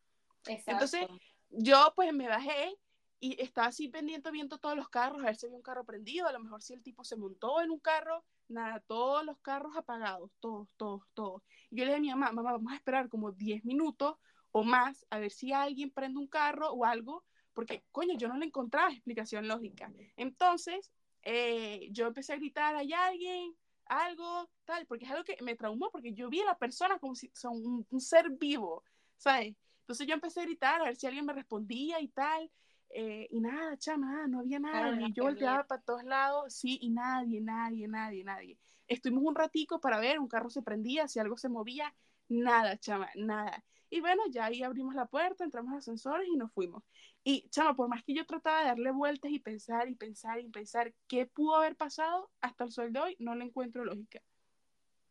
[0.45, 0.71] Exacto.
[0.71, 1.07] Entonces,
[1.49, 2.77] yo pues me bajé
[3.21, 6.27] y estaba así pendiente viendo todos los carros, a ver si había un carro prendido,
[6.27, 9.75] a lo mejor si el tipo se montó en un carro, nada, todos los carros
[9.77, 11.41] apagados, todos, todos, todos.
[11.71, 14.17] Y yo le dije a mi mamá, mamá, vamos a esperar como 10 minutos
[14.57, 18.37] o más a ver si alguien prende un carro o algo, porque, coño, yo no
[18.37, 19.91] le encontraba explicación lógica.
[20.15, 20.93] Entonces,
[21.23, 23.53] eh, yo empecé a gritar, ¿hay alguien?
[23.87, 27.15] Algo, tal, porque es algo que me traumó, porque yo vi a la persona como
[27.15, 28.81] si son un, ser vivo,
[29.17, 29.57] ¿sabes?
[29.81, 32.49] Entonces yo empecé a gritar a ver si alguien me respondía y tal,
[32.91, 36.91] eh, y nada, chama, no había nada, y yo volteaba para todos lados, sí, y
[36.91, 38.57] nadie, nadie, nadie, nadie.
[38.87, 41.93] Estuvimos un ratico para ver, un carro se prendía, si algo se movía,
[42.29, 43.61] nada, chama, nada.
[43.95, 46.83] Y bueno, ya ahí abrimos la puerta, entramos al ascensores y nos fuimos.
[47.23, 50.49] Y, chama, por más que yo trataba de darle vueltas y pensar y pensar y
[50.49, 54.21] pensar qué pudo haber pasado, hasta el sol de hoy no le encuentro lógica.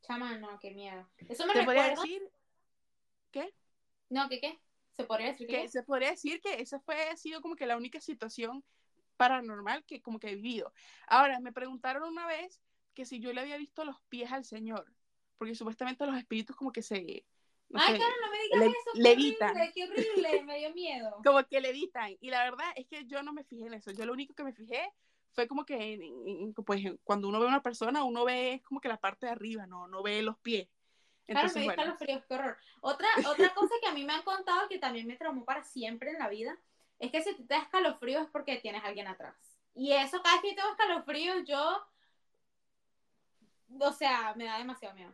[0.03, 1.09] Chama, no, qué miedo.
[1.31, 2.31] Eso me ¿Te podría decir
[3.31, 3.55] qué?
[4.11, 4.61] No, ¿qué qué?
[4.93, 5.67] ¿Se podría decir que?
[5.67, 8.63] Se podría decir que esa fue, ha sido como que la única situación
[9.17, 10.75] paranormal que como que he vivido.
[11.07, 12.61] Ahora, me preguntaron una vez
[12.93, 14.93] que si yo le había visto los pies al Señor,
[15.39, 17.25] porque supuestamente los espíritus como que se,
[17.75, 19.03] Ay, claro, no me digas eso.
[19.03, 19.73] Levitan.
[19.75, 21.17] Qué horrible, me dio miedo.
[21.25, 22.17] como que levitan.
[22.21, 23.91] Y la verdad es que yo no me fijé en eso.
[23.91, 24.93] Yo lo único que me fijé
[25.33, 25.99] fue como que
[26.65, 29.67] pues, cuando uno ve a una persona, uno ve como que la parte de arriba,
[29.67, 30.69] no, no ve los pies.
[31.27, 31.91] Entonces, claro, me bueno.
[31.91, 32.57] los fríos, qué horror.
[32.81, 36.11] Otra, otra cosa que a mí me han contado que también me traumó para siempre
[36.11, 36.57] en la vida
[36.99, 39.35] es que si te das escalofrío es porque tienes a alguien atrás.
[39.75, 41.85] Y eso, cada vez que tengo escalofríos, yo.
[43.81, 45.13] O sea, me da demasiado miedo.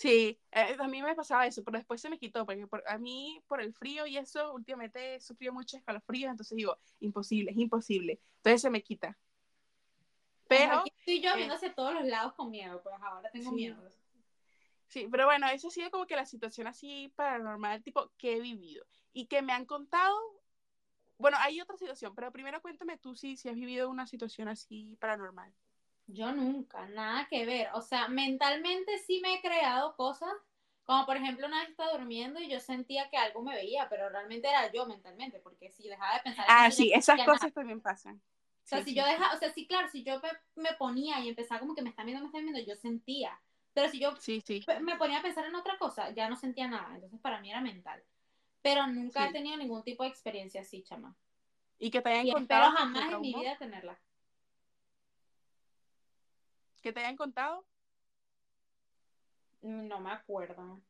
[0.00, 3.38] Sí, eh, a mí me pasaba eso, pero después se me quitó, porque a mí
[3.46, 8.18] por el frío y eso, últimamente he sufrido mucho escalofrío, entonces digo, imposible, es imposible.
[8.36, 9.18] Entonces se me quita.
[10.48, 10.84] Pero...
[10.86, 13.76] estoy yo viendo hacia todos los lados con miedo, pues ahora tengo miedo.
[14.86, 18.40] Sí, pero bueno, eso ha sido como que la situación así paranormal, tipo, que he
[18.40, 18.86] vivido.
[19.12, 20.16] Y que me han contado,
[21.18, 24.96] bueno, hay otra situación, pero primero cuéntame tú si, si has vivido una situación así
[24.98, 25.52] paranormal.
[26.12, 27.68] Yo nunca, nada que ver.
[27.74, 30.32] O sea, mentalmente sí me he creado cosas
[30.84, 34.08] Como por ejemplo, una vez estaba durmiendo y yo sentía que algo me veía, pero
[34.08, 38.16] realmente era yo mentalmente, porque si dejaba de pensar Ah, sí, esas cosas también pasan.
[38.16, 40.20] O sea, si yo dejaba, o sea, sí, claro, si yo
[40.54, 43.40] me, ponía y empezaba como que me están viendo, me están viendo, yo sentía.
[43.72, 44.64] Pero si yo sí, sí.
[44.80, 46.94] me ponía a pensar en otra cosa, ya no sentía nada.
[46.94, 48.02] Entonces, para mí era mental.
[48.62, 51.16] Pero nunca he tenido ningún tipo de experiencia así, chama.
[51.78, 52.68] Y que te hayan contado.
[52.68, 53.98] Espero jamás en mi vida tenerla.
[56.82, 57.66] ¿Que te hayan contado?
[59.62, 60.80] No me acuerdo.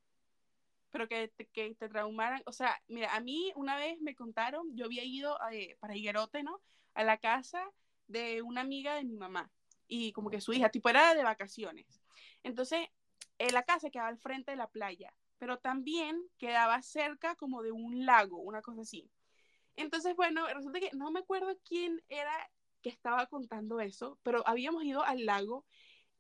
[0.91, 2.43] Pero que te, que te traumaran.
[2.47, 6.43] O sea, mira, a mí una vez me contaron, yo había ido eh, para Higuerote,
[6.43, 6.61] ¿no?
[6.95, 7.65] A la casa
[8.07, 9.51] de una amiga de mi mamá.
[9.87, 12.03] Y como que su hija, tipo, era de vacaciones.
[12.43, 12.89] Entonces,
[13.39, 17.73] eh, la casa quedaba al frente de la playa, pero también quedaba cerca como de
[17.73, 19.11] un lago, una cosa así.
[19.77, 22.51] Entonces, bueno, resulta que no me acuerdo quién era
[22.81, 25.65] que estaba contando eso, pero habíamos ido al lago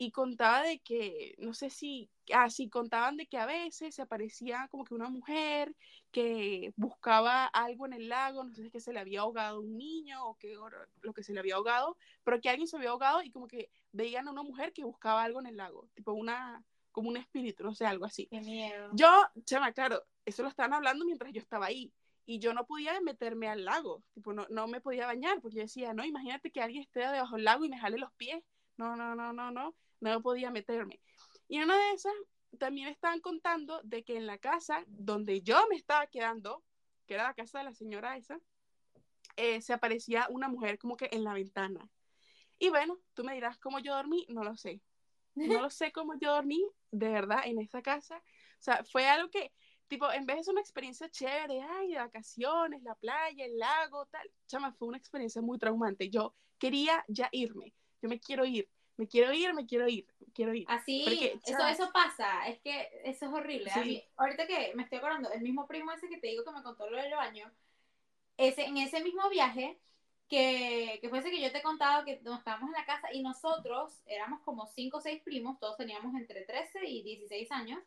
[0.02, 4.00] y contaba de que, no sé si, así ah, contaban de que a veces se
[4.00, 5.76] aparecía como que una mujer
[6.10, 9.60] que buscaba algo en el lago, no sé si es que se le había ahogado
[9.60, 10.56] un niño o que
[11.02, 13.70] lo que se le había ahogado, pero que alguien se había ahogado y como que
[13.92, 17.62] veían a una mujer que buscaba algo en el lago, tipo una, como un espíritu,
[17.62, 18.26] no sé, algo así.
[18.28, 18.88] Qué miedo.
[18.94, 19.10] Yo,
[19.44, 21.92] chama, claro, eso lo estaban hablando mientras yo estaba ahí
[22.26, 25.62] y yo no podía meterme al lago, tipo, no, no me podía bañar porque yo
[25.62, 28.42] decía, no, imagínate que alguien esté debajo del lago y me jale los pies,
[28.76, 31.00] no, no, no, no, no no podía meterme.
[31.48, 32.12] Y en una de esas
[32.58, 36.64] también estaban contando de que en la casa donde yo me estaba quedando,
[37.06, 38.38] que era la casa de la señora esa,
[39.36, 41.88] eh, se aparecía una mujer como que en la ventana.
[42.58, 44.80] Y bueno, tú me dirás cómo yo dormí, no lo sé.
[45.34, 48.16] No lo sé cómo yo dormí, de verdad, en esa casa.
[48.16, 49.52] O sea, fue algo que,
[49.90, 54.06] tipo, en vez de ser una experiencia chévere, ay, de vacaciones, la playa, el lago,
[54.06, 56.08] tal, chama, fue una experiencia muy traumante.
[56.08, 58.66] Yo quería ya irme, yo me quiero ir
[59.00, 60.66] me quiero ir, me quiero ir, quiero ir.
[60.68, 61.04] Así,
[61.46, 63.72] eso, eso pasa, es que eso es horrible.
[64.16, 66.88] ahorita que me estoy acordando, el mismo primo ese que te digo que me contó
[66.90, 67.50] lo del baño,
[68.36, 69.80] ese, en ese mismo viaje,
[70.28, 74.02] que, que fuese que yo te contaba que nos estábamos en la casa y nosotros
[74.04, 77.80] éramos como 5 o 6 primos, todos teníamos entre 13 y 16 años,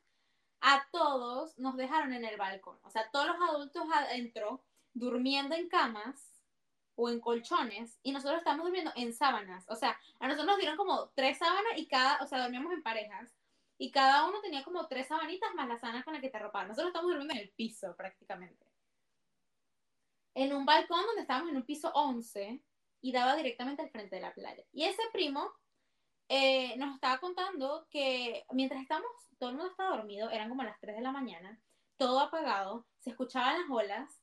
[0.64, 2.80] a todos nos dejaron en el balcón.
[2.82, 6.34] O sea, todos los adultos adentro, durmiendo en camas,
[6.96, 9.66] o en colchones y nosotros estamos durmiendo en sábanas.
[9.68, 12.84] O sea, a nosotros nos dieron como tres sábanas y cada, o sea, dormíamos en
[12.84, 13.30] parejas
[13.78, 16.68] y cada uno tenía como tres sabanitas más las sábanas con las que te arropaban.
[16.68, 18.66] Nosotros estamos durmiendo en el piso prácticamente.
[20.36, 22.62] En un balcón donde estábamos en un piso 11
[23.02, 24.64] y daba directamente al frente de la playa.
[24.72, 25.52] Y ese primo
[26.30, 30.80] eh, nos estaba contando que mientras estábamos, todo el mundo estaba dormido, eran como las
[30.80, 31.60] 3 de la mañana,
[31.98, 34.22] todo apagado, se escuchaban las olas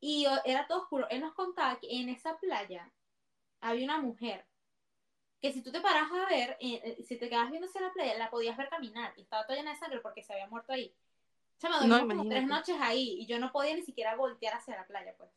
[0.00, 1.08] y era todo oscuro.
[1.10, 2.92] Él nos contaba que en esa playa
[3.60, 4.46] había una mujer
[5.40, 7.92] que si tú te paras a ver, eh, eh, si te quedas viendo hacia la
[7.92, 10.72] playa, la podías ver caminar y estaba toda llena de sangre porque se había muerto
[10.72, 10.94] ahí.
[11.56, 14.76] Se me no, como tres noches ahí y yo no podía ni siquiera voltear hacia
[14.76, 15.30] la playa, pues.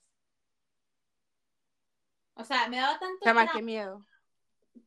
[2.36, 3.24] O sea, me daba tanto.
[3.24, 4.06] Chama, qué miedo.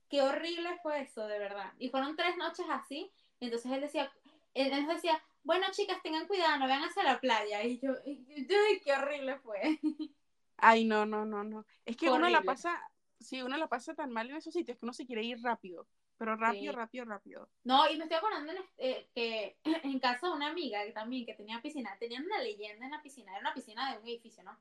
[0.08, 1.72] Qué horrible fue eso, de verdad.
[1.78, 3.10] Y fueron tres noches así.
[3.40, 4.10] Entonces él decía,
[4.54, 7.62] él nos decía, bueno, chicas, tengan cuidado, no vean hacia la playa.
[7.62, 9.78] Y yo, ay, qué horrible fue.
[10.58, 11.66] Ay, no, no, no, no.
[11.84, 12.80] Es que uno la pasa,
[13.20, 15.86] sí, uno la pasa tan mal en esos sitios que uno se quiere ir rápido.
[16.18, 17.50] Pero rápido, rápido, rápido.
[17.64, 21.26] No, y me estoy acordando en, eh, que en casa de una amiga que también
[21.26, 24.42] que tenía piscina, tenían una leyenda en la piscina, era una piscina de un edificio,
[24.42, 24.58] ¿no?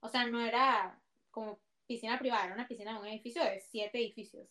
[0.00, 3.98] O sea, no era como piscina privada, era una piscina de un edificio de siete
[3.98, 4.46] edificios.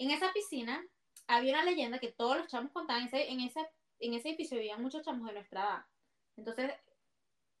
[0.00, 0.82] En esa piscina
[1.26, 4.56] había una leyenda que todos los chamos contaban en ese, en ese en ese edificio
[4.56, 5.84] vivían muchos chamos de nuestra edad.
[6.38, 6.72] Entonces,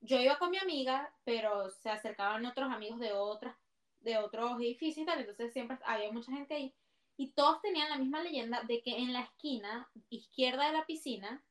[0.00, 3.54] yo iba con mi amiga, pero se acercaban otros amigos de otras
[4.00, 6.74] de otros edificios y tal, entonces siempre había mucha gente ahí
[7.18, 11.44] y todos tenían la misma leyenda de que en la esquina izquierda de la piscina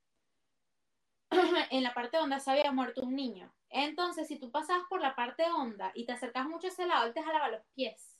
[1.69, 3.53] en la parte honda se había muerto un niño.
[3.69, 7.05] Entonces, si tú pasabas por la parte honda y te acercabas mucho a ese lado,
[7.05, 8.17] él te jalaba los pies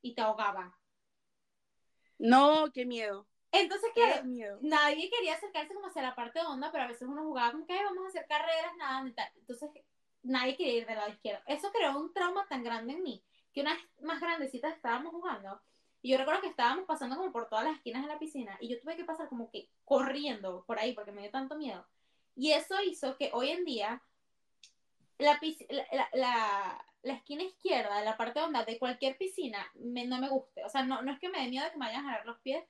[0.00, 0.78] y te ahogaba.
[2.18, 3.26] No, qué miedo.
[3.52, 4.22] Entonces, que
[4.60, 7.82] nadie quería acercarse como hacia la parte honda, pero a veces uno jugaba como que
[7.82, 9.28] vamos a hacer carreras, nada, y tal.
[9.36, 9.70] Entonces,
[10.22, 11.42] nadie quería ir del lado izquierdo.
[11.46, 15.60] Eso creó un trauma tan grande en mí que unas más grandecitas estábamos jugando.
[16.02, 18.68] Y yo recuerdo que estábamos pasando como por todas las esquinas de la piscina y
[18.68, 21.86] yo tuve que pasar como que corriendo por ahí porque me dio tanto miedo.
[22.36, 24.02] Y eso hizo que hoy en día
[25.18, 25.40] la,
[25.92, 30.64] la, la, la esquina izquierda, la parte honda de cualquier piscina, no me guste.
[30.64, 32.26] O sea, no, no es que me dé miedo de que me vayan a jalar
[32.26, 32.64] los pies,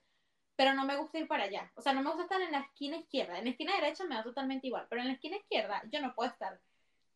[0.57, 1.71] pero no me gusta ir para allá.
[1.75, 3.39] O sea, no me gusta estar en la esquina izquierda.
[3.39, 6.15] En la esquina derecha me da totalmente igual, pero en la esquina izquierda yo no
[6.15, 6.61] puedo estar.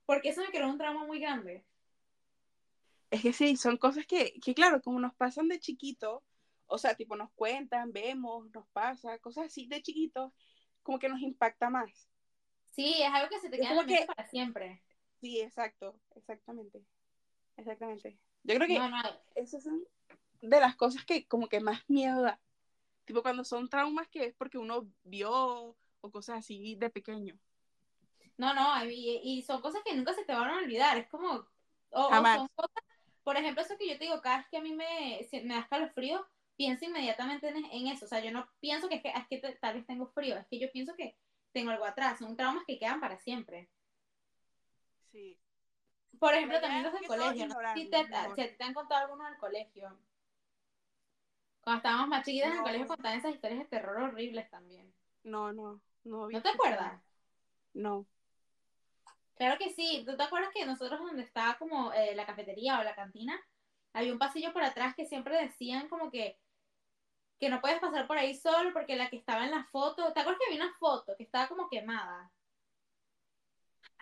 [0.06, 1.64] Porque eso me creó un trauma muy grande.
[3.11, 6.22] Es que sí, son cosas que, que, claro, como nos pasan de chiquito,
[6.66, 10.32] o sea, tipo nos cuentan, vemos, nos pasa, cosas así de chiquitos,
[10.82, 12.08] como que nos impacta más.
[12.70, 14.82] Sí, es algo que se te queda en la mente para siempre.
[15.20, 16.84] Sí, exacto, exactamente.
[17.61, 18.18] Exactamente.
[18.42, 18.88] Yo creo que no,
[19.34, 19.84] esas son
[20.40, 22.40] de las cosas que como que más miedo da.
[23.04, 27.38] Tipo cuando son traumas que es porque uno vio o cosas así de pequeño.
[28.38, 30.96] No, no, y, son cosas que nunca se te van a olvidar.
[30.96, 31.46] Es como,
[31.90, 32.84] o, son cosas,
[33.22, 35.61] por ejemplo, eso que yo te digo, cada vez que a mí me, me da
[35.61, 38.06] escalofrío, pienso inmediatamente en, eso.
[38.06, 40.46] O sea, yo no pienso que es que, es que tal vez tengo frío, es
[40.48, 41.18] que yo pienso que
[41.52, 42.18] tengo algo atrás.
[42.18, 43.68] Son traumas que quedan para siempre.
[45.12, 45.38] Sí.
[46.18, 47.48] Por ejemplo, también los del colegio.
[47.74, 49.98] Si, te, te han contado algunos del colegio.
[51.62, 54.92] Cuando estábamos más chiquitas en el colegio contaban esas historias de terror horribles también.
[55.22, 56.28] No, no, no.
[56.28, 57.00] ¿No te acuerdas?
[57.74, 58.06] No.
[59.36, 60.02] Claro que sí.
[60.06, 63.40] ¿Tú te acuerdas que nosotros donde estaba como eh, la cafetería o la cantina,
[63.92, 66.38] había un pasillo por atrás que siempre decían como que
[67.40, 70.20] que no puedes pasar por ahí solo porque la que estaba en la foto, ¿te
[70.20, 72.30] acuerdas que había una foto que estaba como quemada?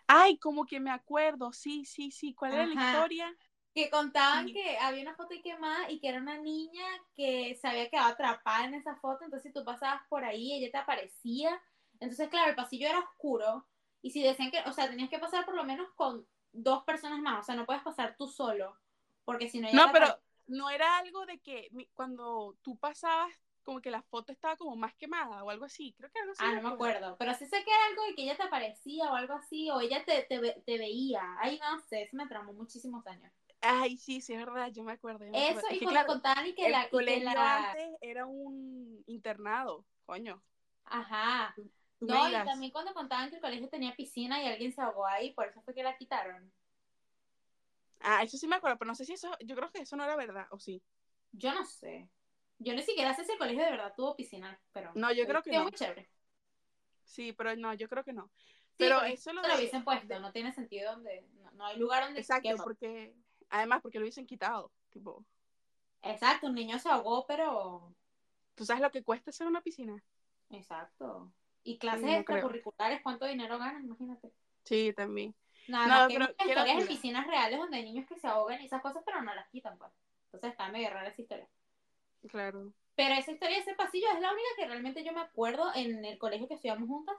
[0.08, 2.34] Ay, como que me acuerdo, sí, sí, sí.
[2.34, 3.36] ¿Cuál era la historia?
[3.74, 6.84] Que contaban que había una foto quemada y que era una niña
[7.14, 10.78] que se había quedado atrapada en esa foto, entonces tú pasabas por ahí, ella te
[10.78, 11.60] aparecía.
[12.00, 13.66] Entonces, claro, el pasillo era oscuro
[14.02, 17.20] y si decían que, o sea, tenías que pasar por lo menos con dos personas
[17.20, 18.76] más, o sea, no puedes pasar tú solo,
[19.24, 19.70] porque si no...
[19.72, 23.30] No, pero no era algo de que cuando tú pasabas
[23.68, 26.42] como que la foto estaba como más quemada o algo así, creo que algo así.
[26.42, 29.12] Ah, no me acuerdo, pero sí sé que era algo de que ella te aparecía
[29.12, 32.54] o algo así, o ella te, te, te veía, ay no sé, eso me tramó
[32.54, 33.30] muchísimos años.
[33.60, 35.26] Ay, sí, sí, es verdad, yo me acuerdo.
[35.34, 36.88] Eso, y cuando contaban y que la...
[36.88, 40.42] colegio antes era un internado, coño.
[40.86, 41.54] Ajá.
[42.00, 45.34] no, y también cuando contaban que el colegio tenía piscina y alguien se ahogó ahí,
[45.34, 46.50] por eso fue que la quitaron.
[48.00, 50.04] Ah, eso sí me acuerdo, pero no sé si eso, yo creo que eso no
[50.04, 50.82] era verdad, ¿o sí?
[51.32, 52.08] Yo no sé.
[52.58, 54.90] Yo ni siquiera sé si el colegio de verdad tuvo piscina, pero...
[54.94, 55.62] No, yo creo que no.
[55.62, 56.08] muy chévere.
[57.04, 58.30] Sí, pero no, yo creo que no.
[58.76, 61.26] pero eso lo, lo hubiesen puesto, no tiene sentido donde...
[61.54, 62.20] No, hay lugar donde...
[62.20, 63.14] Exacto, porque...
[63.50, 65.24] Además, porque lo hubiesen quitado, tipo...
[66.02, 67.94] Exacto, un niño se ahogó, pero...
[68.54, 70.02] ¿Tú sabes lo que cuesta hacer una piscina?
[70.50, 71.32] Exacto.
[71.62, 73.84] Y clases extracurriculares, ¿cuánto dinero ganan?
[73.84, 74.32] Imagínate.
[74.64, 75.34] Sí, también.
[75.68, 78.66] Nada, no, que pero, historias en piscinas reales donde hay niños que se ahogan y
[78.66, 79.92] esas cosas, pero no las quitan, pues.
[80.24, 81.48] Entonces está medio rara esa historia.
[82.26, 82.72] Claro.
[82.94, 86.18] Pero esa historia, ese pasillo, es la única que realmente yo me acuerdo en el
[86.18, 87.16] colegio que estudiamos juntas.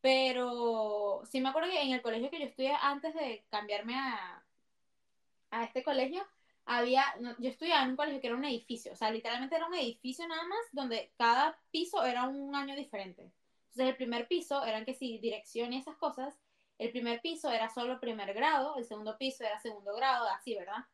[0.00, 4.44] Pero sí me acuerdo que en el colegio que yo estudié antes de cambiarme a,
[5.50, 6.26] a este colegio,
[6.66, 7.04] había,
[7.38, 10.26] yo estudiaba en un colegio que era un edificio, o sea, literalmente era un edificio
[10.26, 13.22] nada más, donde cada piso era un año diferente.
[13.22, 16.38] Entonces el primer piso eran que sí, dirección y esas cosas,
[16.78, 20.84] el primer piso era solo primer grado, el segundo piso era segundo grado, así, ¿verdad?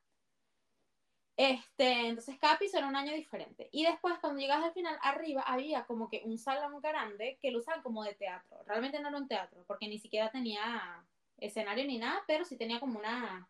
[1.40, 3.70] Este, entonces cada piso era un año diferente.
[3.72, 7.60] Y después cuando llegas al final, arriba había como que un salón grande que lo
[7.60, 8.62] usaban como de teatro.
[8.66, 11.02] Realmente no era un teatro, porque ni siquiera tenía
[11.38, 13.48] escenario ni nada, pero sí tenía como una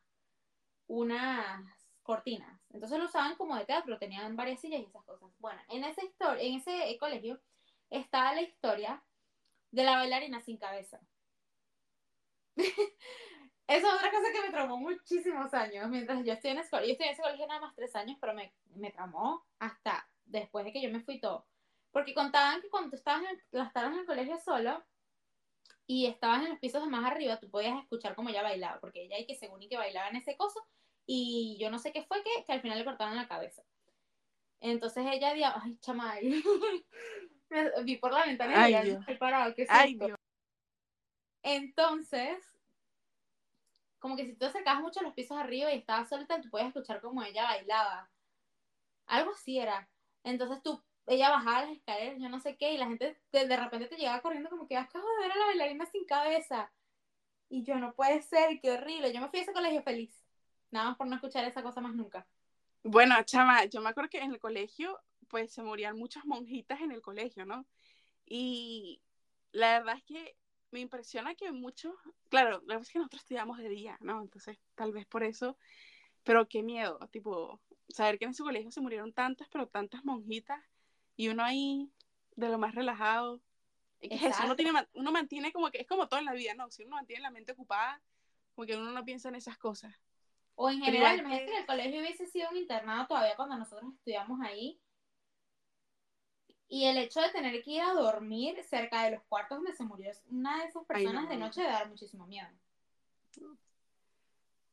[0.86, 1.64] unas
[2.04, 2.60] cortinas.
[2.72, 5.28] Entonces lo usaban como de teatro, tenían varias sillas y esas cosas.
[5.40, 7.40] Bueno, en historia, en ese colegio
[7.90, 9.02] estaba la historia
[9.72, 11.00] de la bailarina sin cabeza.
[13.70, 16.84] Esa es otra cosa que me traumó muchísimos años mientras yo estoy en escuela.
[16.86, 20.64] Yo estoy en ese colegio nada más tres años, pero me, me traumó hasta después
[20.64, 21.46] de que yo me fui todo.
[21.92, 24.84] Porque contaban que cuando tú estabas en, estabas en el colegio solo
[25.86, 29.04] y estabas en los pisos de más arriba, tú podías escuchar cómo ella bailaba, porque
[29.04, 30.60] ella y que según y que bailaba en ese coso,
[31.06, 33.62] y yo no sé qué fue que, que al final le cortaban la cabeza.
[34.58, 36.42] Entonces ella decía, ay, chamay,
[37.84, 39.96] vi por la ventana y ya estoy parado, ¿qué es ay,
[41.42, 42.49] entonces,
[44.00, 47.00] como que si tú acercabas mucho los pisos arriba y estabas solita, tú podías escuchar
[47.00, 48.10] como ella bailaba.
[49.06, 49.88] Algo así era.
[50.24, 53.88] Entonces tú, ella bajaba las escaleras, yo no sé qué, y la gente de, repente
[53.88, 56.72] te llegaba corriendo como que acabo de ver a la bailarina sin cabeza.
[57.48, 59.12] Y yo, no puede ser, qué horrible.
[59.12, 60.24] Yo me fui a ese colegio feliz.
[60.70, 62.26] Nada más por no escuchar esa cosa más nunca.
[62.82, 64.98] Bueno, chama, yo me acuerdo que en el colegio,
[65.28, 67.66] pues se morían muchas monjitas en el colegio, ¿no?
[68.24, 69.02] Y
[69.52, 70.36] la verdad es que
[70.70, 71.94] me impresiona que muchos,
[72.28, 74.20] claro, la verdad es que nosotros estudiamos de día, ¿no?
[74.22, 75.56] Entonces, tal vez por eso,
[76.22, 80.60] pero qué miedo, tipo, saber que en su colegio se murieron tantas, pero tantas monjitas,
[81.16, 81.90] y uno ahí
[82.36, 83.40] de lo más relajado.
[84.00, 84.44] ¿Qué es eso?
[84.44, 86.70] Uno, tiene, uno mantiene como que, es como todo en la vida, ¿no?
[86.70, 88.00] Si uno mantiene la mente ocupada,
[88.54, 89.94] como que uno no piensa en esas cosas.
[90.54, 94.40] O en general, imagínate que el colegio hubiese sido un internado todavía cuando nosotros estudiamos
[94.42, 94.80] ahí,
[96.72, 99.82] y el hecho de tener que ir a dormir cerca de los cuartos donde se
[99.82, 102.48] murió una de esas personas de noche de dar muchísimo miedo.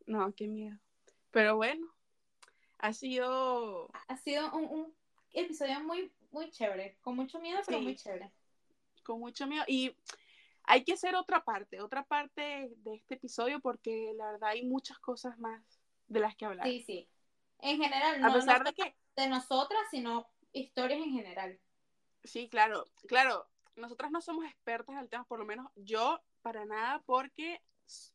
[0.05, 0.77] No, qué miedo.
[1.31, 1.91] Pero bueno,
[2.77, 3.89] ha sido...
[4.07, 4.93] Ha sido un,
[5.33, 6.97] episodio muy, muy chévere.
[7.01, 8.31] Con mucho miedo, pero muy chévere.
[9.03, 9.63] Con mucho miedo.
[9.67, 9.95] Y
[10.65, 14.99] hay que hacer otra parte, otra parte de este episodio porque la verdad hay muchas
[14.99, 15.63] cosas más
[16.07, 16.67] de las que hablar.
[16.67, 17.09] Sí, sí.
[17.59, 21.59] En general, no, a pesar de que de nosotras, sino historias en general.
[22.27, 23.47] Sí, claro, claro.
[23.75, 27.61] Nosotras no somos expertas en el tema, por lo menos yo para nada, porque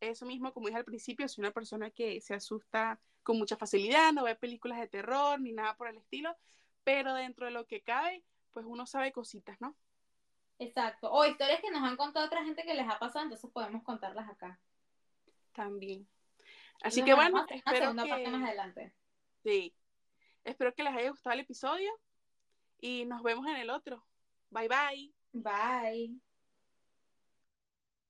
[0.01, 4.13] eso mismo, como dije al principio, soy una persona que se asusta con mucha facilidad,
[4.13, 6.37] no ve películas de terror ni nada por el estilo,
[6.85, 9.77] pero dentro de lo que cabe, pues uno sabe cositas, ¿no?
[10.59, 11.11] Exacto.
[11.11, 14.29] O historias que nos han contado otra gente que les ha pasado, entonces podemos contarlas
[14.29, 14.61] acá.
[15.53, 16.07] También.
[16.83, 18.29] Así que bueno, espero que...
[18.29, 18.93] más adelante.
[19.43, 19.75] Sí.
[20.45, 21.93] Espero que les haya gustado el episodio
[22.83, 24.07] y nos vemos en el otro.
[24.51, 25.15] Bye bye.
[25.35, 26.23] Bye.